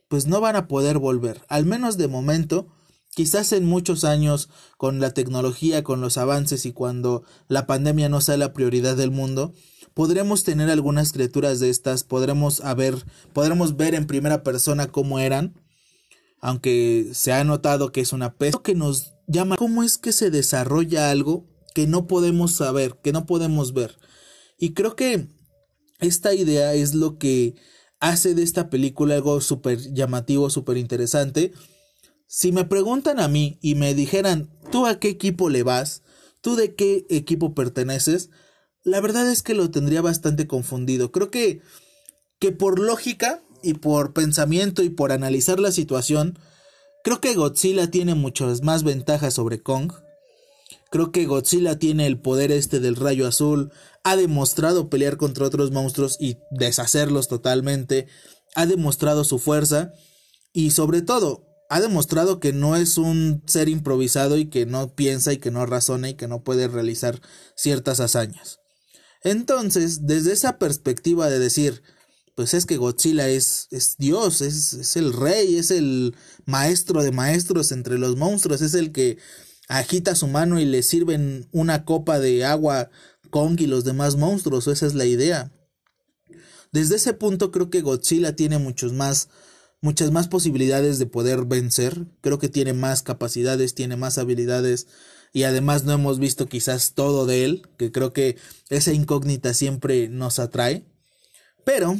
pues 0.09 0.27
no 0.27 0.41
van 0.41 0.57
a 0.57 0.67
poder 0.67 0.99
volver, 0.99 1.41
al 1.47 1.65
menos 1.65 1.97
de 1.97 2.09
momento, 2.09 2.67
quizás 3.15 3.53
en 3.53 3.65
muchos 3.65 4.03
años 4.03 4.49
con 4.77 4.99
la 4.99 5.11
tecnología, 5.13 5.81
con 5.81 6.01
los 6.01 6.17
avances 6.17 6.65
y 6.65 6.73
cuando 6.73 7.23
la 7.47 7.65
pandemia 7.65 8.09
no 8.09 8.19
sea 8.19 8.35
la 8.35 8.51
prioridad 8.51 8.97
del 8.97 9.11
mundo, 9.11 9.53
podremos 9.93 10.43
tener 10.43 10.69
algunas 10.69 11.13
criaturas 11.13 11.61
de 11.61 11.69
estas, 11.69 12.03
podremos 12.03 12.59
haber, 12.59 13.05
podremos 13.31 13.77
ver 13.77 13.95
en 13.95 14.05
primera 14.05 14.43
persona 14.43 14.87
cómo 14.87 15.19
eran, 15.19 15.61
aunque 16.41 17.09
se 17.13 17.31
ha 17.31 17.41
notado 17.45 17.93
que 17.93 18.01
es 18.01 18.11
una 18.11 18.33
peste 18.33 18.61
que 18.61 18.75
nos 18.75 19.13
llama 19.27 19.55
cómo 19.55 19.81
es 19.81 19.97
que 19.97 20.11
se 20.11 20.29
desarrolla 20.29 21.09
algo 21.09 21.47
que 21.73 21.87
no 21.87 22.05
podemos 22.05 22.51
saber, 22.51 22.97
que 23.01 23.13
no 23.13 23.25
podemos 23.25 23.71
ver. 23.71 23.97
Y 24.59 24.73
creo 24.73 24.97
que 24.97 25.29
esta 26.03 26.33
idea 26.33 26.73
es 26.73 26.93
lo 26.93 27.17
que 27.17 27.55
hace 27.99 28.35
de 28.35 28.43
esta 28.43 28.69
película 28.69 29.15
algo 29.15 29.41
súper 29.41 29.79
llamativo, 29.93 30.49
súper 30.49 30.77
interesante. 30.77 31.53
Si 32.27 32.51
me 32.51 32.65
preguntan 32.65 33.19
a 33.19 33.27
mí 33.27 33.57
y 33.61 33.75
me 33.75 33.93
dijeran, 33.93 34.49
¿tú 34.71 34.85
a 34.85 34.99
qué 34.99 35.09
equipo 35.09 35.49
le 35.49 35.63
vas? 35.63 36.03
¿Tú 36.41 36.55
de 36.55 36.75
qué 36.75 37.05
equipo 37.09 37.53
perteneces? 37.53 38.29
la 38.83 38.99
verdad 39.01 39.29
es 39.29 39.41
que 39.41 39.53
lo 39.53 39.71
tendría 39.71 40.01
bastante 40.01 40.47
confundido. 40.47 41.11
Creo 41.11 41.31
que, 41.31 41.61
que 42.39 42.51
por 42.51 42.79
lógica 42.79 43.41
y 43.61 43.75
por 43.75 44.13
pensamiento 44.13 44.83
y 44.83 44.89
por 44.89 45.11
analizar 45.11 45.59
la 45.59 45.71
situación, 45.71 46.37
creo 47.03 47.21
que 47.21 47.33
Godzilla 47.33 47.89
tiene 47.89 48.15
muchas 48.15 48.61
más 48.61 48.83
ventajas 48.83 49.33
sobre 49.33 49.61
Kong. 49.61 49.93
Creo 50.93 51.11
que 51.11 51.25
Godzilla 51.25 51.79
tiene 51.79 52.05
el 52.05 52.19
poder 52.19 52.51
este 52.51 52.79
del 52.79 52.95
rayo 52.95 53.25
azul, 53.25 53.71
ha 54.03 54.15
demostrado 54.15 54.91
pelear 54.91 55.17
contra 55.17 55.47
otros 55.47 55.71
monstruos 55.71 56.17
y 56.19 56.37
deshacerlos 56.51 57.27
totalmente, 57.27 58.05
ha 58.53 58.67
demostrado 58.67 59.23
su 59.23 59.39
fuerza. 59.39 59.91
Y 60.53 60.69
sobre 60.69 61.01
todo 61.01 61.47
ha 61.67 61.81
demostrado 61.81 62.39
que 62.39 62.53
no 62.53 62.75
es 62.75 62.99
un 62.99 63.41
ser 63.47 63.69
improvisado 63.69 64.37
y 64.37 64.51
que 64.51 64.67
no 64.67 64.93
piensa 64.93 65.33
y 65.33 65.37
que 65.37 65.49
no 65.49 65.65
razona 65.65 66.09
y 66.09 66.13
que 66.13 66.27
no 66.27 66.43
puede 66.43 66.67
realizar 66.67 67.19
ciertas 67.55 67.99
hazañas. 67.99 68.59
Entonces, 69.23 70.05
desde 70.05 70.31
esa 70.31 70.59
perspectiva 70.59 71.27
de 71.27 71.39
decir, 71.39 71.81
pues 72.35 72.53
es 72.53 72.67
que 72.67 72.77
Godzilla 72.77 73.29
es, 73.29 73.67
es 73.71 73.95
Dios, 73.97 74.41
es, 74.41 74.73
es, 74.73 74.95
el 74.95 75.11
rey, 75.11 75.55
es 75.55 75.71
el 75.71 76.15
maestro 76.45 77.01
de 77.01 77.11
maestros 77.11 77.71
entre 77.71 77.97
los 77.97 78.15
monstruos, 78.15 78.61
es 78.61 78.75
el 78.75 78.91
que 78.91 79.17
agita 79.67 80.15
su 80.15 80.27
mano 80.27 80.59
y 80.59 80.65
le 80.65 80.83
sirven 80.83 81.47
una 81.51 81.85
copa 81.85 82.19
de 82.19 82.45
agua 82.45 82.89
Kong 83.29 83.59
y 83.59 83.67
los 83.67 83.83
demás 83.83 84.15
monstruos, 84.15 84.67
esa 84.67 84.85
es 84.85 84.93
la 84.93 85.05
idea. 85.05 85.51
Desde 86.71 86.95
ese 86.95 87.13
punto 87.13 87.51
creo 87.51 87.69
que 87.69 87.81
Godzilla 87.81 88.35
tiene 88.35 88.59
muchos 88.59 88.93
más 88.93 89.29
muchas 89.83 90.11
más 90.11 90.29
posibilidades 90.29 90.97
de 90.97 91.07
poder 91.07 91.43
vencer, 91.43 92.07
creo 92.21 92.39
que 92.39 92.47
tiene 92.47 92.71
más 92.71 93.03
capacidades, 93.03 93.75
tiene 93.75 93.97
más 93.97 94.17
habilidades 94.17 94.87
y 95.33 95.43
además 95.43 95.83
no 95.83 95.91
hemos 95.91 96.19
visto 96.19 96.47
quizás 96.47 96.93
todo 96.93 97.25
de 97.25 97.43
él, 97.43 97.67
que 97.77 97.91
creo 97.91 98.13
que 98.13 98.37
esa 98.69 98.93
incógnita 98.93 99.53
siempre 99.53 100.07
nos 100.07 100.39
atrae, 100.39 100.85
pero 101.65 101.97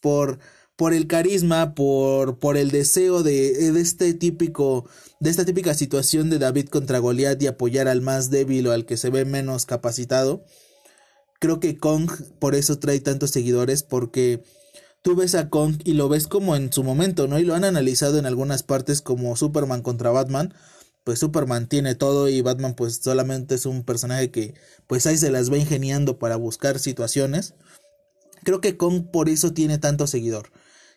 por 0.00 0.38
por 0.76 0.92
el 0.92 1.06
carisma, 1.06 1.74
por, 1.74 2.38
por 2.38 2.56
el 2.56 2.70
deseo 2.70 3.22
de, 3.22 3.72
de, 3.72 3.80
este 3.80 4.14
típico, 4.14 4.88
de 5.20 5.30
esta 5.30 5.44
típica 5.44 5.74
situación 5.74 6.30
de 6.30 6.38
David 6.38 6.68
contra 6.68 6.98
Goliat 6.98 7.40
y 7.42 7.46
apoyar 7.46 7.88
al 7.88 8.00
más 8.00 8.30
débil 8.30 8.66
o 8.66 8.72
al 8.72 8.84
que 8.86 8.96
se 8.96 9.10
ve 9.10 9.24
menos 9.24 9.66
capacitado. 9.66 10.44
Creo 11.38 11.60
que 11.60 11.76
Kong 11.76 12.10
por 12.38 12.54
eso 12.54 12.78
trae 12.78 13.00
tantos 13.00 13.30
seguidores, 13.30 13.82
porque 13.82 14.42
tú 15.02 15.14
ves 15.14 15.34
a 15.34 15.50
Kong 15.50 15.76
y 15.84 15.92
lo 15.92 16.08
ves 16.08 16.26
como 16.26 16.56
en 16.56 16.72
su 16.72 16.82
momento, 16.82 17.28
¿no? 17.28 17.38
Y 17.38 17.44
lo 17.44 17.54
han 17.54 17.64
analizado 17.64 18.18
en 18.18 18.26
algunas 18.26 18.62
partes 18.62 19.02
como 19.02 19.36
Superman 19.36 19.82
contra 19.82 20.10
Batman. 20.10 20.54
Pues 21.04 21.18
Superman 21.18 21.68
tiene 21.68 21.94
todo 21.94 22.30
y 22.30 22.40
Batman 22.40 22.74
pues 22.74 23.00
solamente 23.02 23.56
es 23.56 23.66
un 23.66 23.84
personaje 23.84 24.30
que 24.30 24.54
pues 24.86 25.06
ahí 25.06 25.18
se 25.18 25.30
las 25.30 25.52
va 25.52 25.58
ingeniando 25.58 26.18
para 26.18 26.36
buscar 26.36 26.78
situaciones. 26.78 27.54
Creo 28.42 28.62
que 28.62 28.78
Kong 28.78 29.10
por 29.12 29.28
eso 29.28 29.52
tiene 29.52 29.76
tanto 29.76 30.06
seguidor. 30.06 30.50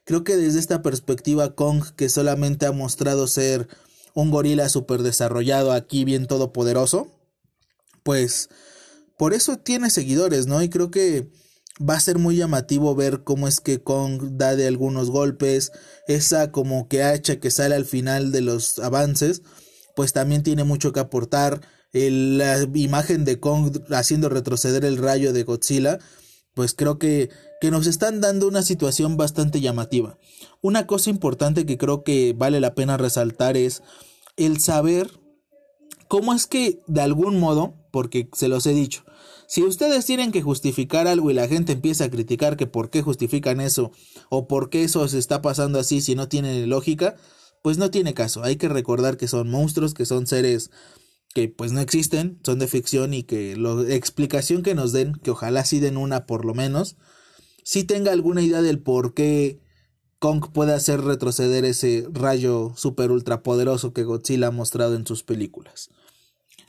Creo 0.08 0.24
que 0.24 0.38
desde 0.38 0.60
esta 0.60 0.82
perspectiva 0.82 1.54
Kong, 1.54 1.84
que 1.98 2.08
solamente 2.08 2.66
ha 2.66 2.72
mostrado 2.72 3.28
ser 3.28 3.68
un 4.14 4.32
gorila 4.32 4.70
súper 4.70 5.04
desarrollado 5.04 5.74
aquí, 5.74 6.06
bien 6.06 6.28
todopoderoso, 6.28 7.12
pues 8.04 8.48
por 9.18 9.34
eso 9.34 9.58
tiene 9.58 9.90
seguidores, 9.90 10.48
¿no? 10.48 10.64
Y 10.64 10.70
creo 10.70 10.92
que 10.92 11.30
va 11.78 11.96
a 11.96 12.00
ser 12.00 12.20
muy 12.20 12.38
llamativo 12.38 12.96
ver 12.96 13.26
cómo 13.26 13.50
es 13.50 13.60
que 13.60 13.84
Kong 13.84 14.38
da 14.38 14.56
de 14.56 14.68
algunos 14.68 15.10
golpes, 15.10 15.74
esa 16.08 16.54
como 16.54 16.88
que 16.88 17.04
hacha 17.04 17.42
que 17.42 17.52
sale 17.52 17.76
al 17.76 17.84
final 17.86 18.32
de 18.32 18.40
los 18.40 18.80
avances, 18.80 19.42
pues 19.94 20.14
también 20.14 20.42
tiene 20.42 20.64
mucho 20.64 20.94
que 20.94 21.02
aportar. 21.02 21.60
la 21.92 22.66
imagen 22.76 23.26
de 23.26 23.42
Kong 23.42 23.78
haciendo 23.90 24.30
retroceder 24.30 24.86
el 24.86 25.00
rayo 25.00 25.34
de 25.34 25.44
Godzilla, 25.44 26.00
pues 26.54 26.74
creo 26.74 26.98
que, 26.98 27.30
que 27.60 27.72
nos 27.72 27.88
están 27.88 28.22
dando 28.22 28.48
una 28.48 28.62
situación 28.62 29.18
bastante 29.18 29.62
llamativa. 29.62 30.18
Una 30.62 30.88
cosa 30.88 31.10
importante 31.10 31.66
que 31.66 31.78
creo 31.78 32.04
que 32.04 32.34
vale 32.38 32.60
la 32.60 32.76
pena 32.76 32.98
resaltar 32.98 33.58
es 33.58 33.84
el 34.36 34.60
saber 34.60 35.10
cómo 36.08 36.34
es 36.34 36.48
que 36.48 36.82
de 36.88 37.02
algún 37.02 37.40
modo, 37.40 37.76
porque 37.92 38.30
se 38.34 38.48
los 38.48 38.66
he 38.66 38.74
dicho, 38.74 39.04
si 39.48 39.64
ustedes 39.64 40.06
tienen 40.06 40.32
que 40.32 40.42
justificar 40.42 41.08
algo 41.08 41.32
y 41.32 41.34
la 41.34 41.48
gente 41.48 41.72
empieza 41.72 42.04
a 42.04 42.10
criticar 42.10 42.58
que 42.58 42.68
por 42.68 42.90
qué 42.90 43.02
justifican 43.02 43.62
eso 43.62 43.92
o 44.30 44.48
por 44.48 44.70
qué 44.70 44.84
eso 44.84 45.08
se 45.08 45.18
está 45.18 45.42
pasando 45.42 45.80
así 45.80 46.02
si 46.02 46.16
no 46.16 46.28
tiene 46.28 46.68
lógica, 46.68 47.16
pues 47.64 47.78
no 47.78 47.90
tiene 47.90 48.14
caso. 48.14 48.44
Hay 48.44 48.58
que 48.58 48.68
recordar 48.68 49.18
que 49.18 49.28
son 49.28 49.50
monstruos, 49.50 49.94
que 49.94 50.06
son 50.06 50.28
seres 50.28 50.70
que 51.34 51.48
pues 51.48 51.72
no 51.72 51.80
existen, 51.80 52.40
son 52.44 52.60
de 52.60 52.68
ficción 52.68 53.14
y 53.14 53.24
que 53.24 53.56
la 53.56 53.84
explicación 53.94 54.64
que 54.64 54.76
nos 54.76 54.92
den, 54.92 55.14
que 55.14 55.32
ojalá 55.32 55.64
sí 55.66 55.80
den 55.80 55.98
una 55.98 56.26
por 56.26 56.46
lo 56.46 56.54
menos, 56.54 56.98
si 57.68 57.84
tenga 57.84 58.14
alguna 58.14 58.42
idea 58.42 58.62
del 58.62 58.80
por 58.80 59.14
qué 59.14 59.60
Kong 60.20 60.54
puede 60.54 60.74
hacer 60.74 61.02
retroceder 61.02 61.66
ese 61.66 62.08
rayo 62.14 62.72
super 62.78 63.12
ultra 63.12 63.44
poderoso 63.44 63.92
que 63.92 64.06
Godzilla 64.06 64.48
ha 64.48 64.52
mostrado 64.52 64.96
en 64.96 65.06
sus 65.06 65.24
películas. 65.24 65.90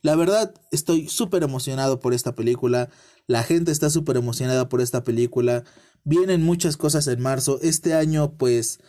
La 0.02 0.16
verdad, 0.16 0.52
estoy 0.72 1.06
súper 1.08 1.44
emocionado 1.44 2.00
por 2.00 2.14
esta 2.14 2.34
película. 2.34 2.90
La 3.28 3.44
gente 3.44 3.70
está 3.70 3.90
súper 3.90 4.16
emocionada 4.16 4.68
por 4.68 4.80
esta 4.80 5.04
película. 5.04 5.62
Vienen 6.02 6.42
muchas 6.42 6.76
cosas 6.76 7.06
en 7.06 7.20
marzo. 7.20 7.61
Este 7.62 7.94
año, 7.94 8.32
pues, 8.37 8.80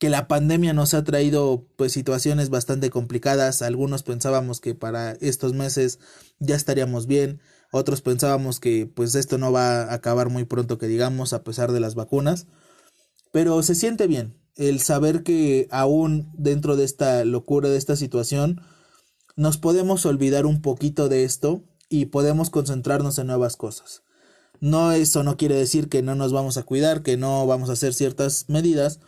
que 0.00 0.08
la 0.08 0.26
pandemia 0.26 0.72
nos 0.72 0.92
ha 0.92 1.04
traído 1.04 1.68
pues 1.76 1.92
situaciones 1.92 2.50
bastante 2.50 2.90
complicadas. 2.90 3.62
Algunos 3.62 4.02
pensábamos 4.02 4.60
que 4.60 4.74
para 4.74 5.12
estos 5.20 5.52
meses 5.52 6.00
ya 6.40 6.56
estaríamos 6.56 7.06
bien, 7.06 7.40
otros 7.70 8.00
pensábamos 8.00 8.60
que 8.60 8.86
pues 8.86 9.14
esto 9.14 9.38
no 9.38 9.52
va 9.52 9.82
a 9.82 9.94
acabar 9.94 10.30
muy 10.30 10.44
pronto 10.44 10.78
que 10.78 10.86
digamos 10.86 11.32
a 11.32 11.42
pesar 11.42 11.72
de 11.72 11.80
las 11.80 11.94
vacunas. 11.94 12.46
Pero 13.32 13.62
se 13.62 13.74
siente 13.74 14.06
bien 14.06 14.36
el 14.56 14.80
saber 14.80 15.22
que 15.22 15.68
aún 15.70 16.30
dentro 16.34 16.76
de 16.76 16.84
esta 16.84 17.24
locura 17.24 17.68
de 17.68 17.78
esta 17.78 17.96
situación 17.96 18.60
nos 19.36 19.56
podemos 19.56 20.04
olvidar 20.04 20.46
un 20.46 20.62
poquito 20.62 21.08
de 21.08 21.24
esto 21.24 21.62
y 21.88 22.06
podemos 22.06 22.50
concentrarnos 22.50 23.18
en 23.18 23.28
nuevas 23.28 23.56
cosas. 23.56 24.02
No 24.60 24.90
eso 24.90 25.22
no 25.22 25.36
quiere 25.36 25.54
decir 25.54 25.88
que 25.88 26.02
no 26.02 26.16
nos 26.16 26.32
vamos 26.32 26.56
a 26.56 26.64
cuidar, 26.64 27.02
que 27.02 27.16
no 27.16 27.46
vamos 27.46 27.70
a 27.70 27.74
hacer 27.74 27.94
ciertas 27.94 28.46
medidas, 28.48 28.98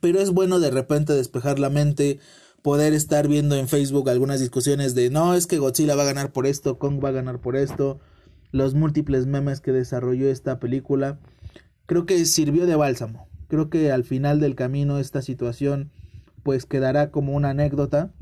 pero 0.00 0.20
es 0.20 0.30
bueno 0.30 0.58
de 0.58 0.70
repente 0.70 1.12
despejar 1.12 1.58
la 1.58 1.68
mente, 1.68 2.18
poder 2.62 2.94
estar 2.94 3.26
viendo 3.26 3.56
en 3.56 3.68
Facebook 3.68 4.08
algunas 4.08 4.40
discusiones 4.40 4.94
de 4.94 5.10
no, 5.10 5.34
es 5.34 5.46
que 5.46 5.58
Godzilla 5.58 5.96
va 5.96 6.02
a 6.02 6.06
ganar 6.06 6.32
por 6.32 6.46
esto, 6.46 6.78
Kong 6.78 7.04
va 7.04 7.08
a 7.08 7.12
ganar 7.12 7.40
por 7.40 7.56
esto, 7.56 7.98
los 8.52 8.74
múltiples 8.74 9.26
memes 9.26 9.60
que 9.60 9.72
desarrolló 9.72 10.28
esta 10.28 10.60
película, 10.60 11.18
creo 11.86 12.06
que 12.06 12.24
sirvió 12.24 12.66
de 12.66 12.76
bálsamo. 12.76 13.26
Creo 13.48 13.68
que 13.68 13.92
al 13.92 14.04
final 14.04 14.40
del 14.40 14.54
camino 14.54 14.98
esta 14.98 15.20
situación 15.20 15.90
pues 16.42 16.64
quedará 16.64 17.10
como 17.10 17.34
una 17.34 17.50
anécdota, 17.50 18.12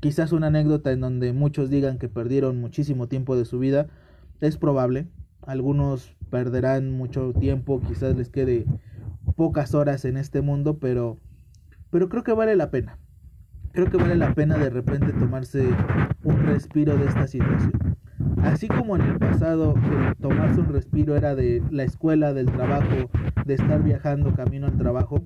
quizás 0.00 0.32
una 0.32 0.48
anécdota 0.48 0.90
en 0.90 1.00
donde 1.00 1.32
muchos 1.32 1.70
digan 1.70 1.98
que 1.98 2.08
perdieron 2.08 2.58
muchísimo 2.58 3.08
tiempo 3.08 3.36
de 3.36 3.44
su 3.44 3.58
vida, 3.58 3.88
es 4.40 4.56
probable, 4.56 5.06
algunos 5.42 6.16
perderán 6.30 6.90
mucho 6.92 7.32
tiempo, 7.32 7.80
quizás 7.86 8.16
les 8.16 8.28
quede 8.28 8.66
pocas 9.36 9.74
horas 9.74 10.04
en 10.04 10.16
este 10.16 10.40
mundo, 10.40 10.78
pero, 10.78 11.18
pero 11.90 12.08
creo 12.08 12.24
que 12.24 12.32
vale 12.32 12.56
la 12.56 12.70
pena. 12.70 12.98
Creo 13.72 13.86
que 13.86 13.96
vale 13.96 14.16
la 14.16 14.34
pena 14.34 14.58
de 14.58 14.68
repente 14.68 15.14
tomarse 15.14 15.66
un 16.24 16.46
respiro 16.46 16.94
de 16.96 17.06
esta 17.06 17.26
situación. 17.26 17.96
Así 18.42 18.68
como 18.68 18.96
en 18.96 19.02
el 19.02 19.18
pasado 19.18 19.74
tomarse 20.20 20.60
un 20.60 20.72
respiro 20.72 21.16
era 21.16 21.34
de 21.34 21.62
la 21.70 21.84
escuela, 21.84 22.34
del 22.34 22.46
trabajo, 22.52 23.10
de 23.46 23.54
estar 23.54 23.82
viajando 23.82 24.34
camino 24.34 24.66
al 24.66 24.76
trabajo, 24.76 25.24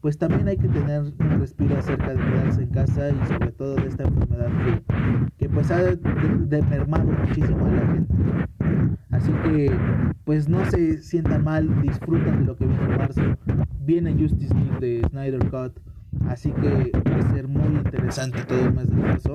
pues 0.00 0.18
también 0.18 0.46
hay 0.46 0.56
que 0.56 0.68
tener 0.68 1.02
un 1.02 1.40
respiro 1.40 1.76
acerca 1.76 2.14
de 2.14 2.18
quedarse 2.18 2.62
en 2.62 2.70
casa 2.70 3.10
y 3.10 3.26
sobre 3.26 3.50
todo 3.50 3.74
de 3.74 3.88
esta 3.88 4.04
enfermedad 4.04 4.50
que, 5.36 5.48
pues 5.48 5.70
ha 5.72 5.82
de, 5.82 5.96
de 5.96 6.62
mermado 6.62 7.10
muchísimo 7.26 7.66
a 7.66 7.70
la 7.70 7.86
gente. 7.88 8.14
Así 9.10 9.32
que 9.42 9.72
pues 10.24 10.48
no 10.48 10.64
se 10.66 11.02
sientan 11.02 11.42
mal, 11.42 11.82
disfrutan 11.82 12.40
de 12.40 12.46
lo 12.46 12.56
que 12.56 12.66
viene 12.66 12.84
en 12.84 12.96
marzo. 12.96 13.22
Viene 13.80 14.12
Justice 14.12 14.54
League 14.54 14.78
de 14.78 15.08
Snyder 15.08 15.50
Cut. 15.50 15.89
Así 16.26 16.52
que 16.52 16.92
va 17.08 17.16
a 17.16 17.32
ser 17.32 17.48
muy 17.48 17.76
interesante 17.76 18.44
todo 18.44 18.60
el 18.60 18.72
mes 18.72 18.90
de 18.90 18.96
marzo. 18.96 19.34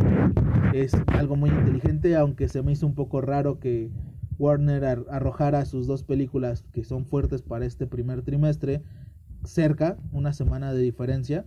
Es 0.73 0.93
algo 1.07 1.35
muy 1.35 1.49
inteligente, 1.49 2.15
aunque 2.15 2.47
se 2.47 2.61
me 2.61 2.71
hizo 2.71 2.85
un 2.85 2.95
poco 2.95 3.21
raro 3.21 3.59
que 3.59 3.89
Warner 4.37 5.05
arrojara 5.09 5.65
sus 5.65 5.87
dos 5.87 6.03
películas 6.03 6.63
que 6.73 6.83
son 6.83 7.05
fuertes 7.05 7.41
para 7.41 7.65
este 7.65 7.87
primer 7.87 8.21
trimestre 8.21 8.81
cerca, 9.43 9.97
una 10.11 10.33
semana 10.33 10.73
de 10.73 10.81
diferencia, 10.81 11.45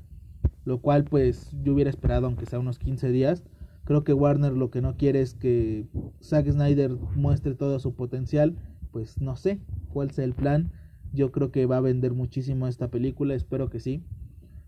lo 0.64 0.80
cual 0.80 1.04
pues 1.04 1.50
yo 1.62 1.74
hubiera 1.74 1.90
esperado 1.90 2.26
aunque 2.26 2.46
sea 2.46 2.58
unos 2.58 2.78
15 2.78 3.10
días. 3.10 3.44
Creo 3.84 4.04
que 4.04 4.12
Warner 4.12 4.52
lo 4.52 4.70
que 4.70 4.82
no 4.82 4.96
quiere 4.96 5.20
es 5.20 5.34
que 5.34 5.86
Zack 6.22 6.50
Snyder 6.50 6.94
muestre 7.14 7.54
todo 7.54 7.78
su 7.78 7.94
potencial 7.94 8.56
pues 8.90 9.20
no 9.20 9.36
sé 9.36 9.60
cuál 9.88 10.10
sea 10.10 10.24
el 10.24 10.34
plan. 10.34 10.70
Yo 11.12 11.32
creo 11.32 11.50
que 11.50 11.66
va 11.66 11.78
a 11.78 11.82
vender 11.82 12.12
muchísimo 12.12 12.66
esta 12.66 12.88
película, 12.88 13.34
espero 13.34 13.70
que 13.70 13.80
sí. 13.80 14.02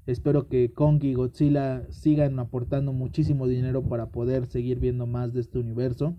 Espero 0.06 0.48
que 0.48 0.72
Kong 0.72 1.02
y 1.04 1.14
Godzilla 1.14 1.84
sigan 1.90 2.38
aportando 2.38 2.92
muchísimo 2.92 3.46
dinero 3.46 3.82
para 3.82 4.06
poder 4.06 4.46
seguir 4.46 4.80
viendo 4.80 5.06
más 5.06 5.32
de 5.32 5.40
este 5.40 5.58
universo. 5.58 6.16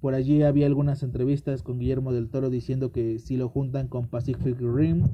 Por 0.00 0.14
allí 0.14 0.42
había 0.42 0.66
algunas 0.66 1.02
entrevistas 1.02 1.62
con 1.62 1.78
Guillermo 1.78 2.12
del 2.12 2.30
Toro 2.30 2.48
diciendo 2.48 2.90
que 2.90 3.18
si 3.18 3.36
lo 3.36 3.50
juntan 3.50 3.88
con 3.88 4.08
Pacific 4.08 4.58
Rim 4.58 5.04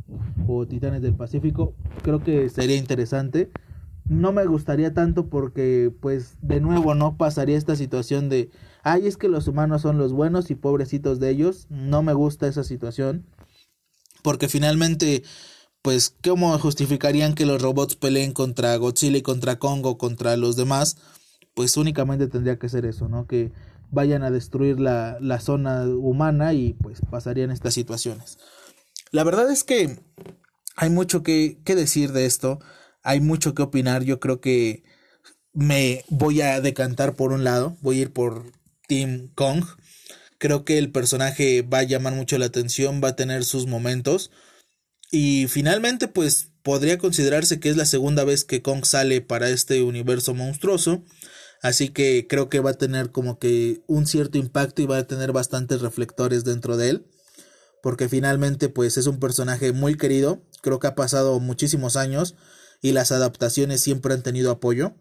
o 0.46 0.66
Titanes 0.66 1.02
del 1.02 1.14
Pacífico, 1.14 1.74
creo 2.02 2.22
que 2.22 2.48
sería 2.48 2.76
interesante. 2.76 3.50
No 4.08 4.30
me 4.30 4.46
gustaría 4.46 4.94
tanto 4.94 5.28
porque, 5.28 5.92
pues, 6.00 6.38
de 6.40 6.60
nuevo 6.60 6.94
no 6.94 7.16
pasaría 7.16 7.56
esta 7.56 7.74
situación 7.74 8.28
de, 8.28 8.50
ay, 8.84 9.08
es 9.08 9.16
que 9.16 9.28
los 9.28 9.48
humanos 9.48 9.82
son 9.82 9.98
los 9.98 10.12
buenos 10.12 10.52
y 10.52 10.54
pobrecitos 10.54 11.18
de 11.18 11.30
ellos. 11.30 11.66
No 11.70 12.04
me 12.04 12.12
gusta 12.12 12.46
esa 12.46 12.62
situación. 12.62 13.26
Porque 14.22 14.46
finalmente, 14.46 15.24
pues, 15.86 16.16
¿cómo 16.20 16.58
justificarían 16.58 17.36
que 17.36 17.46
los 17.46 17.62
robots 17.62 17.94
peleen 17.94 18.32
contra 18.32 18.74
Godzilla 18.74 19.18
y 19.18 19.22
contra 19.22 19.60
Kong 19.60 19.82
contra 19.96 20.36
los 20.36 20.56
demás? 20.56 20.96
Pues 21.54 21.76
únicamente 21.76 22.26
tendría 22.26 22.58
que 22.58 22.68
ser 22.68 22.84
eso, 22.86 23.08
¿no? 23.08 23.28
Que 23.28 23.52
vayan 23.92 24.24
a 24.24 24.32
destruir 24.32 24.80
la, 24.80 25.16
la 25.20 25.38
zona 25.38 25.84
humana 25.84 26.54
y 26.54 26.72
pues 26.72 27.02
pasarían 27.08 27.52
estas 27.52 27.74
situaciones. 27.74 28.36
La 29.12 29.22
verdad 29.22 29.48
es 29.48 29.62
que 29.62 30.00
hay 30.74 30.90
mucho 30.90 31.22
que, 31.22 31.60
que 31.64 31.76
decir 31.76 32.10
de 32.10 32.26
esto, 32.26 32.58
hay 33.04 33.20
mucho 33.20 33.54
que 33.54 33.62
opinar, 33.62 34.02
yo 34.02 34.18
creo 34.18 34.40
que 34.40 34.82
me 35.52 36.04
voy 36.08 36.40
a 36.40 36.60
decantar 36.60 37.14
por 37.14 37.30
un 37.30 37.44
lado, 37.44 37.76
voy 37.80 38.00
a 38.00 38.02
ir 38.02 38.12
por 38.12 38.50
Team 38.88 39.28
Kong. 39.36 39.64
Creo 40.38 40.64
que 40.64 40.78
el 40.78 40.90
personaje 40.90 41.62
va 41.62 41.78
a 41.78 41.84
llamar 41.84 42.14
mucho 42.14 42.38
la 42.38 42.46
atención, 42.46 43.00
va 43.00 43.10
a 43.10 43.16
tener 43.16 43.44
sus 43.44 43.68
momentos. 43.68 44.32
Y 45.10 45.46
finalmente, 45.48 46.08
pues 46.08 46.50
podría 46.62 46.98
considerarse 46.98 47.60
que 47.60 47.68
es 47.68 47.76
la 47.76 47.86
segunda 47.86 48.24
vez 48.24 48.44
que 48.44 48.62
Kong 48.62 48.84
sale 48.84 49.20
para 49.20 49.48
este 49.50 49.82
universo 49.82 50.34
monstruoso. 50.34 51.04
Así 51.62 51.90
que 51.90 52.26
creo 52.28 52.48
que 52.48 52.60
va 52.60 52.70
a 52.70 52.74
tener 52.74 53.12
como 53.12 53.38
que 53.38 53.82
un 53.86 54.06
cierto 54.06 54.38
impacto 54.38 54.82
y 54.82 54.86
va 54.86 54.98
a 54.98 55.06
tener 55.06 55.32
bastantes 55.32 55.80
reflectores 55.80 56.44
dentro 56.44 56.76
de 56.76 56.90
él. 56.90 57.06
Porque 57.82 58.08
finalmente 58.08 58.68
pues 58.68 58.96
es 58.96 59.06
un 59.06 59.20
personaje 59.20 59.72
muy 59.72 59.96
querido. 59.96 60.42
Creo 60.60 60.80
que 60.80 60.88
ha 60.88 60.94
pasado 60.94 61.38
muchísimos 61.38 61.96
años 61.96 62.34
y 62.82 62.92
las 62.92 63.12
adaptaciones 63.12 63.80
siempre 63.80 64.14
han 64.14 64.22
tenido 64.22 64.50
apoyo. 64.50 64.96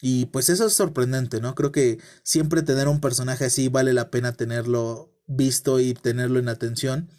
Y 0.00 0.26
pues 0.26 0.48
eso 0.48 0.66
es 0.66 0.72
sorprendente, 0.74 1.40
¿no? 1.40 1.54
Creo 1.54 1.72
que 1.72 1.98
siempre 2.22 2.62
tener 2.62 2.88
un 2.88 3.00
personaje 3.00 3.46
así 3.46 3.68
vale 3.68 3.92
la 3.92 4.10
pena 4.10 4.32
tenerlo 4.32 5.12
visto 5.26 5.80
y 5.80 5.92
tenerlo 5.94 6.38
en 6.38 6.48
atención. 6.48 7.10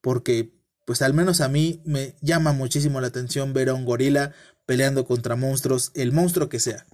Porque 0.00 0.59
pues 0.90 1.02
al 1.02 1.14
menos 1.14 1.40
a 1.40 1.48
mí 1.48 1.80
me 1.84 2.16
llama 2.20 2.52
muchísimo 2.52 3.00
la 3.00 3.06
atención 3.06 3.52
ver 3.52 3.68
a 3.68 3.74
un 3.74 3.84
gorila 3.84 4.32
peleando 4.66 5.04
contra 5.04 5.36
monstruos, 5.36 5.92
el 5.94 6.10
monstruo 6.10 6.48
que 6.48 6.58
sea. 6.58 6.84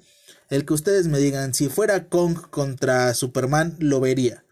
El 0.50 0.66
que 0.66 0.74
ustedes 0.74 1.06
me 1.06 1.18
digan, 1.18 1.54
si 1.54 1.70
fuera 1.70 2.10
Kong 2.10 2.36
contra 2.50 3.14
Superman, 3.14 3.74
lo 3.78 3.98
vería. 3.98 4.44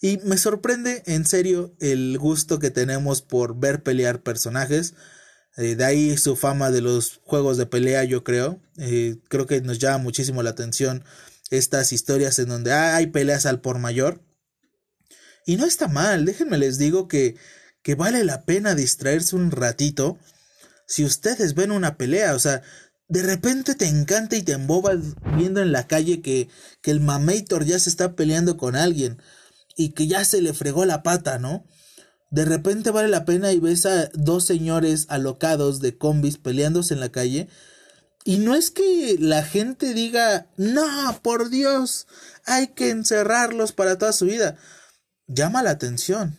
Y 0.00 0.16
me 0.24 0.38
sorprende 0.38 1.02
en 1.04 1.26
serio 1.26 1.74
el 1.78 2.16
gusto 2.16 2.58
que 2.58 2.70
tenemos 2.70 3.20
por 3.20 3.54
ver 3.54 3.82
pelear 3.82 4.22
personajes. 4.22 4.94
Eh, 5.58 5.76
de 5.76 5.84
ahí 5.84 6.16
su 6.16 6.34
fama 6.34 6.70
de 6.70 6.80
los 6.80 7.20
juegos 7.24 7.58
de 7.58 7.66
pelea, 7.66 8.04
yo 8.04 8.24
creo. 8.24 8.62
Eh, 8.78 9.16
creo 9.28 9.46
que 9.46 9.60
nos 9.60 9.78
llama 9.78 9.98
muchísimo 9.98 10.42
la 10.42 10.48
atención 10.48 11.04
estas 11.50 11.92
historias 11.92 12.38
en 12.38 12.48
donde 12.48 12.72
hay 12.72 13.08
peleas 13.08 13.44
al 13.44 13.60
por 13.60 13.78
mayor. 13.78 14.22
Y 15.44 15.56
no 15.56 15.66
está 15.66 15.86
mal, 15.86 16.24
déjenme 16.24 16.56
les 16.56 16.78
digo 16.78 17.08
que, 17.08 17.36
que 17.88 17.94
vale 17.94 18.22
la 18.22 18.42
pena 18.42 18.74
distraerse 18.74 19.34
un 19.34 19.50
ratito 19.50 20.18
si 20.86 21.06
ustedes 21.06 21.54
ven 21.54 21.70
una 21.70 21.96
pelea. 21.96 22.34
O 22.34 22.38
sea, 22.38 22.60
de 23.08 23.22
repente 23.22 23.74
te 23.74 23.86
encanta 23.86 24.36
y 24.36 24.42
te 24.42 24.52
embobas 24.52 24.98
viendo 25.38 25.62
en 25.62 25.72
la 25.72 25.86
calle 25.86 26.20
que, 26.20 26.50
que 26.82 26.90
el 26.90 27.00
Mamator 27.00 27.64
ya 27.64 27.78
se 27.78 27.88
está 27.88 28.14
peleando 28.14 28.58
con 28.58 28.76
alguien 28.76 29.16
y 29.74 29.92
que 29.92 30.06
ya 30.06 30.22
se 30.26 30.42
le 30.42 30.52
fregó 30.52 30.84
la 30.84 31.02
pata, 31.02 31.38
¿no? 31.38 31.64
De 32.30 32.44
repente 32.44 32.90
vale 32.90 33.08
la 33.08 33.24
pena 33.24 33.52
y 33.52 33.58
ves 33.58 33.86
a 33.86 34.10
dos 34.12 34.44
señores 34.44 35.06
alocados 35.08 35.80
de 35.80 35.96
combis 35.96 36.36
peleándose 36.36 36.92
en 36.92 37.00
la 37.00 37.08
calle. 37.08 37.48
Y 38.22 38.36
no 38.36 38.54
es 38.54 38.70
que 38.70 39.16
la 39.18 39.42
gente 39.42 39.94
diga, 39.94 40.50
no, 40.58 41.18
por 41.22 41.48
Dios, 41.48 42.06
hay 42.44 42.66
que 42.66 42.90
encerrarlos 42.90 43.72
para 43.72 43.96
toda 43.96 44.12
su 44.12 44.26
vida. 44.26 44.58
Llama 45.26 45.62
la 45.62 45.70
atención. 45.70 46.36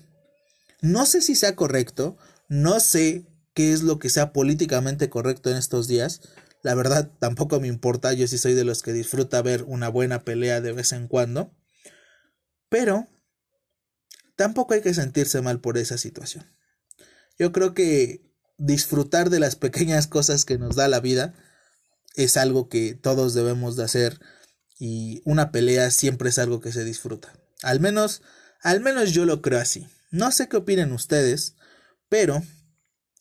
No 0.82 1.06
sé 1.06 1.22
si 1.22 1.36
sea 1.36 1.56
correcto, 1.56 2.18
no 2.48 2.80
sé 2.80 3.26
qué 3.54 3.74
es 3.74 3.84
lo 3.84 4.00
que 4.00 4.10
sea 4.10 4.32
políticamente 4.34 5.10
correcto 5.10 5.50
en 5.50 5.58
estos 5.58 5.88
días, 5.88 6.22
la 6.62 6.76
verdad 6.76 7.12
tampoco 7.20 7.60
me 7.60 7.68
importa, 7.68 8.14
yo 8.14 8.28
sí 8.28 8.38
soy 8.38 8.54
de 8.54 8.66
los 8.66 8.82
que 8.82 8.94
disfruta 8.94 9.42
ver 9.42 9.64
una 9.64 9.90
buena 9.90 10.24
pelea 10.24 10.62
de 10.62 10.74
vez 10.74 10.92
en 10.92 11.08
cuando. 11.08 11.56
Pero 12.70 13.08
tampoco 14.36 14.74
hay 14.74 14.82
que 14.82 14.94
sentirse 14.94 15.42
mal 15.42 15.62
por 15.62 15.78
esa 15.78 15.98
situación. 15.98 16.46
Yo 17.38 17.52
creo 17.52 17.74
que 17.74 18.30
disfrutar 18.58 19.30
de 19.30 19.40
las 19.40 19.56
pequeñas 19.56 20.08
cosas 20.08 20.44
que 20.44 20.58
nos 20.58 20.76
da 20.76 20.90
la 20.90 21.00
vida 21.00 21.34
es 22.16 22.36
algo 22.36 22.68
que 22.68 22.94
todos 22.94 23.34
debemos 23.34 23.78
de 23.78 23.86
hacer 23.86 24.20
y 24.78 25.22
una 25.24 25.52
pelea 25.52 25.92
siempre 25.92 26.30
es 26.30 26.40
algo 26.40 26.60
que 26.60 26.74
se 26.74 26.84
disfruta. 26.84 27.34
Al 27.64 27.80
menos, 27.80 28.22
al 28.62 28.82
menos 28.82 29.12
yo 29.12 29.26
lo 29.26 29.42
creo 29.42 29.60
así. 29.60 29.88
No 30.12 30.32
sé 30.32 30.48
qué 30.48 30.58
opinen 30.58 30.92
ustedes, 30.92 31.56
pero 32.10 32.44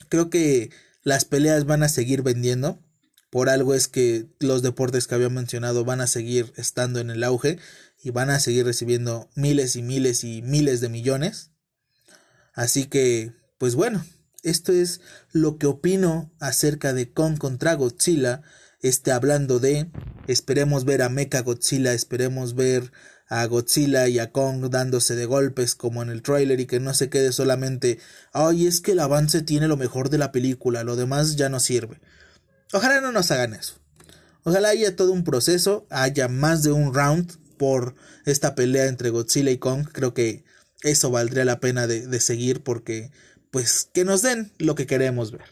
creo 0.09 0.31
que 0.31 0.71
las 1.03 1.25
peleas 1.25 1.65
van 1.65 1.83
a 1.83 1.89
seguir 1.89 2.23
vendiendo 2.23 2.83
por 3.31 3.51
algo 3.51 3.75
es 3.75 3.89
que 3.89 4.27
los 4.41 4.63
deportes 4.63 5.07
que 5.07 5.15
había 5.15 5.29
mencionado 5.29 5.85
van 5.85 6.01
a 6.01 6.07
seguir 6.07 6.53
estando 6.57 7.01
en 7.01 7.11
el 7.11 7.23
auge 7.25 7.59
y 8.03 8.11
van 8.11 8.31
a 8.31 8.41
seguir 8.41 8.65
recibiendo 8.65 9.29
miles 9.35 9.77
y 9.77 9.83
miles 9.83 10.25
y 10.25 10.41
miles 10.43 10.81
de 10.81 10.89
millones. 10.89 11.51
Así 12.55 12.87
que, 12.87 13.35
pues 13.59 13.75
bueno, 13.75 14.05
esto 14.43 14.73
es 14.73 15.01
lo 15.33 15.59
que 15.59 15.67
opino 15.67 16.33
acerca 16.41 16.95
de 16.95 17.13
Kong 17.13 17.39
contra 17.39 17.75
Godzilla. 17.75 18.43
Este 18.81 19.13
hablando 19.13 19.59
de, 19.59 19.91
esperemos 20.27 20.85
ver 20.85 21.03
a 21.03 21.09
Mecha 21.09 21.43
Godzilla, 21.43 21.93
esperemos 21.93 22.55
ver 22.55 22.93
a 23.29 23.45
Godzilla 23.47 24.09
y 24.09 24.19
a 24.19 24.33
Kong 24.33 24.69
dándose 24.71 25.15
de 25.15 25.27
golpes 25.27 25.75
como 25.75 26.03
en 26.03 26.09
el 26.09 26.23
trailer 26.23 26.61
y 26.61 26.67
que 26.67 26.81
no 26.81 26.95
se 26.95 27.11
quede 27.11 27.33
solamente, 27.33 27.99
ay, 28.33 28.67
es 28.67 28.81
que 28.81 28.93
el 28.93 29.01
avance 29.01 29.43
tiene 29.43 29.69
lo 29.69 29.77
mejor 29.77 30.09
de 30.09 30.19
la 30.19 30.33
película, 30.33 30.83
lo 30.83 30.97
demás 30.97 31.37
ya 31.37 31.49
no 31.49 31.61
sirve. 31.61 32.01
Ojalá 32.73 33.01
no 33.01 33.13
nos 33.13 33.31
hagan 33.31 33.55
eso. 33.55 33.75
Ojalá 34.45 34.71
haya 34.71 34.97
todo 34.97 35.13
un 35.13 35.25
proceso, 35.25 35.87
haya 35.91 36.29
más 36.29 36.63
de 36.63 36.73
un 36.73 36.95
round 36.95 37.37
por 37.59 37.95
esta 38.25 38.55
pelea 38.55 38.87
entre 38.87 39.11
Godzilla 39.11 39.51
y 39.51 39.59
Kong. 39.59 39.87
Creo 39.93 40.15
que 40.15 40.45
eso 40.83 41.11
valdría 41.11 41.45
la 41.45 41.61
pena 41.61 41.87
de, 41.87 42.21
seguir 42.21 42.63
porque, 42.63 43.11
pues, 43.51 43.91
que 43.93 44.05
nos 44.05 44.23
den 44.23 44.53
lo 44.59 44.75
que 44.75 44.87
queremos 44.87 45.33
ver. 45.33 45.45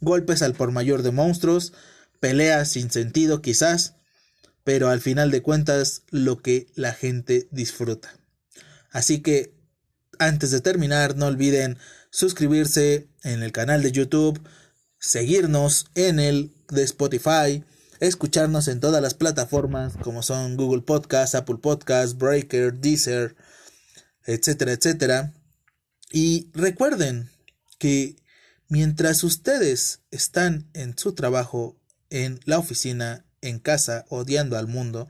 Golpes 0.00 0.42
al 0.42 0.54
por 0.54 0.72
mayor 0.72 1.02
de 1.02 1.12
monstruos, 1.12 1.72
peleas 2.20 2.68
sin 2.68 2.90
sentido 2.90 3.40
quizás, 3.40 3.94
pero 4.66 4.88
al 4.88 5.00
final 5.00 5.30
de 5.30 5.42
cuentas 5.42 6.02
lo 6.10 6.42
que 6.42 6.66
la 6.74 6.92
gente 6.92 7.46
disfruta. 7.52 8.18
Así 8.90 9.20
que, 9.20 9.54
antes 10.18 10.50
de 10.50 10.60
terminar, 10.60 11.14
no 11.14 11.26
olviden 11.26 11.78
suscribirse 12.10 13.06
en 13.22 13.44
el 13.44 13.52
canal 13.52 13.80
de 13.84 13.92
YouTube, 13.92 14.40
seguirnos 14.98 15.86
en 15.94 16.18
el 16.18 16.52
de 16.68 16.82
Spotify, 16.82 17.62
escucharnos 18.00 18.66
en 18.66 18.80
todas 18.80 19.00
las 19.00 19.14
plataformas 19.14 19.96
como 20.02 20.24
son 20.24 20.56
Google 20.56 20.82
Podcast, 20.82 21.36
Apple 21.36 21.58
Podcast, 21.62 22.18
Breaker, 22.18 22.74
Deezer, 22.74 23.36
etcétera, 24.24 24.72
etcétera. 24.72 25.32
Y 26.10 26.50
recuerden 26.54 27.30
que 27.78 28.16
mientras 28.68 29.22
ustedes 29.22 30.00
están 30.10 30.68
en 30.74 30.98
su 30.98 31.14
trabajo, 31.14 31.78
en 32.10 32.40
la 32.46 32.58
oficina, 32.58 33.25
en 33.48 33.58
casa, 33.58 34.04
odiando 34.08 34.56
al 34.56 34.66
mundo, 34.66 35.08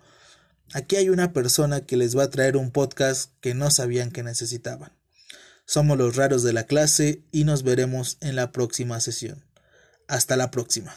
aquí 0.72 0.96
hay 0.96 1.08
una 1.08 1.32
persona 1.32 1.80
que 1.82 1.96
les 1.96 2.16
va 2.16 2.24
a 2.24 2.30
traer 2.30 2.56
un 2.56 2.70
podcast 2.70 3.32
que 3.40 3.54
no 3.54 3.70
sabían 3.70 4.10
que 4.10 4.22
necesitaban. 4.22 4.92
Somos 5.64 5.98
los 5.98 6.16
raros 6.16 6.42
de 6.42 6.52
la 6.52 6.64
clase 6.64 7.22
y 7.32 7.44
nos 7.44 7.62
veremos 7.62 8.18
en 8.20 8.36
la 8.36 8.52
próxima 8.52 9.00
sesión. 9.00 9.44
Hasta 10.06 10.36
la 10.36 10.50
próxima. 10.50 10.94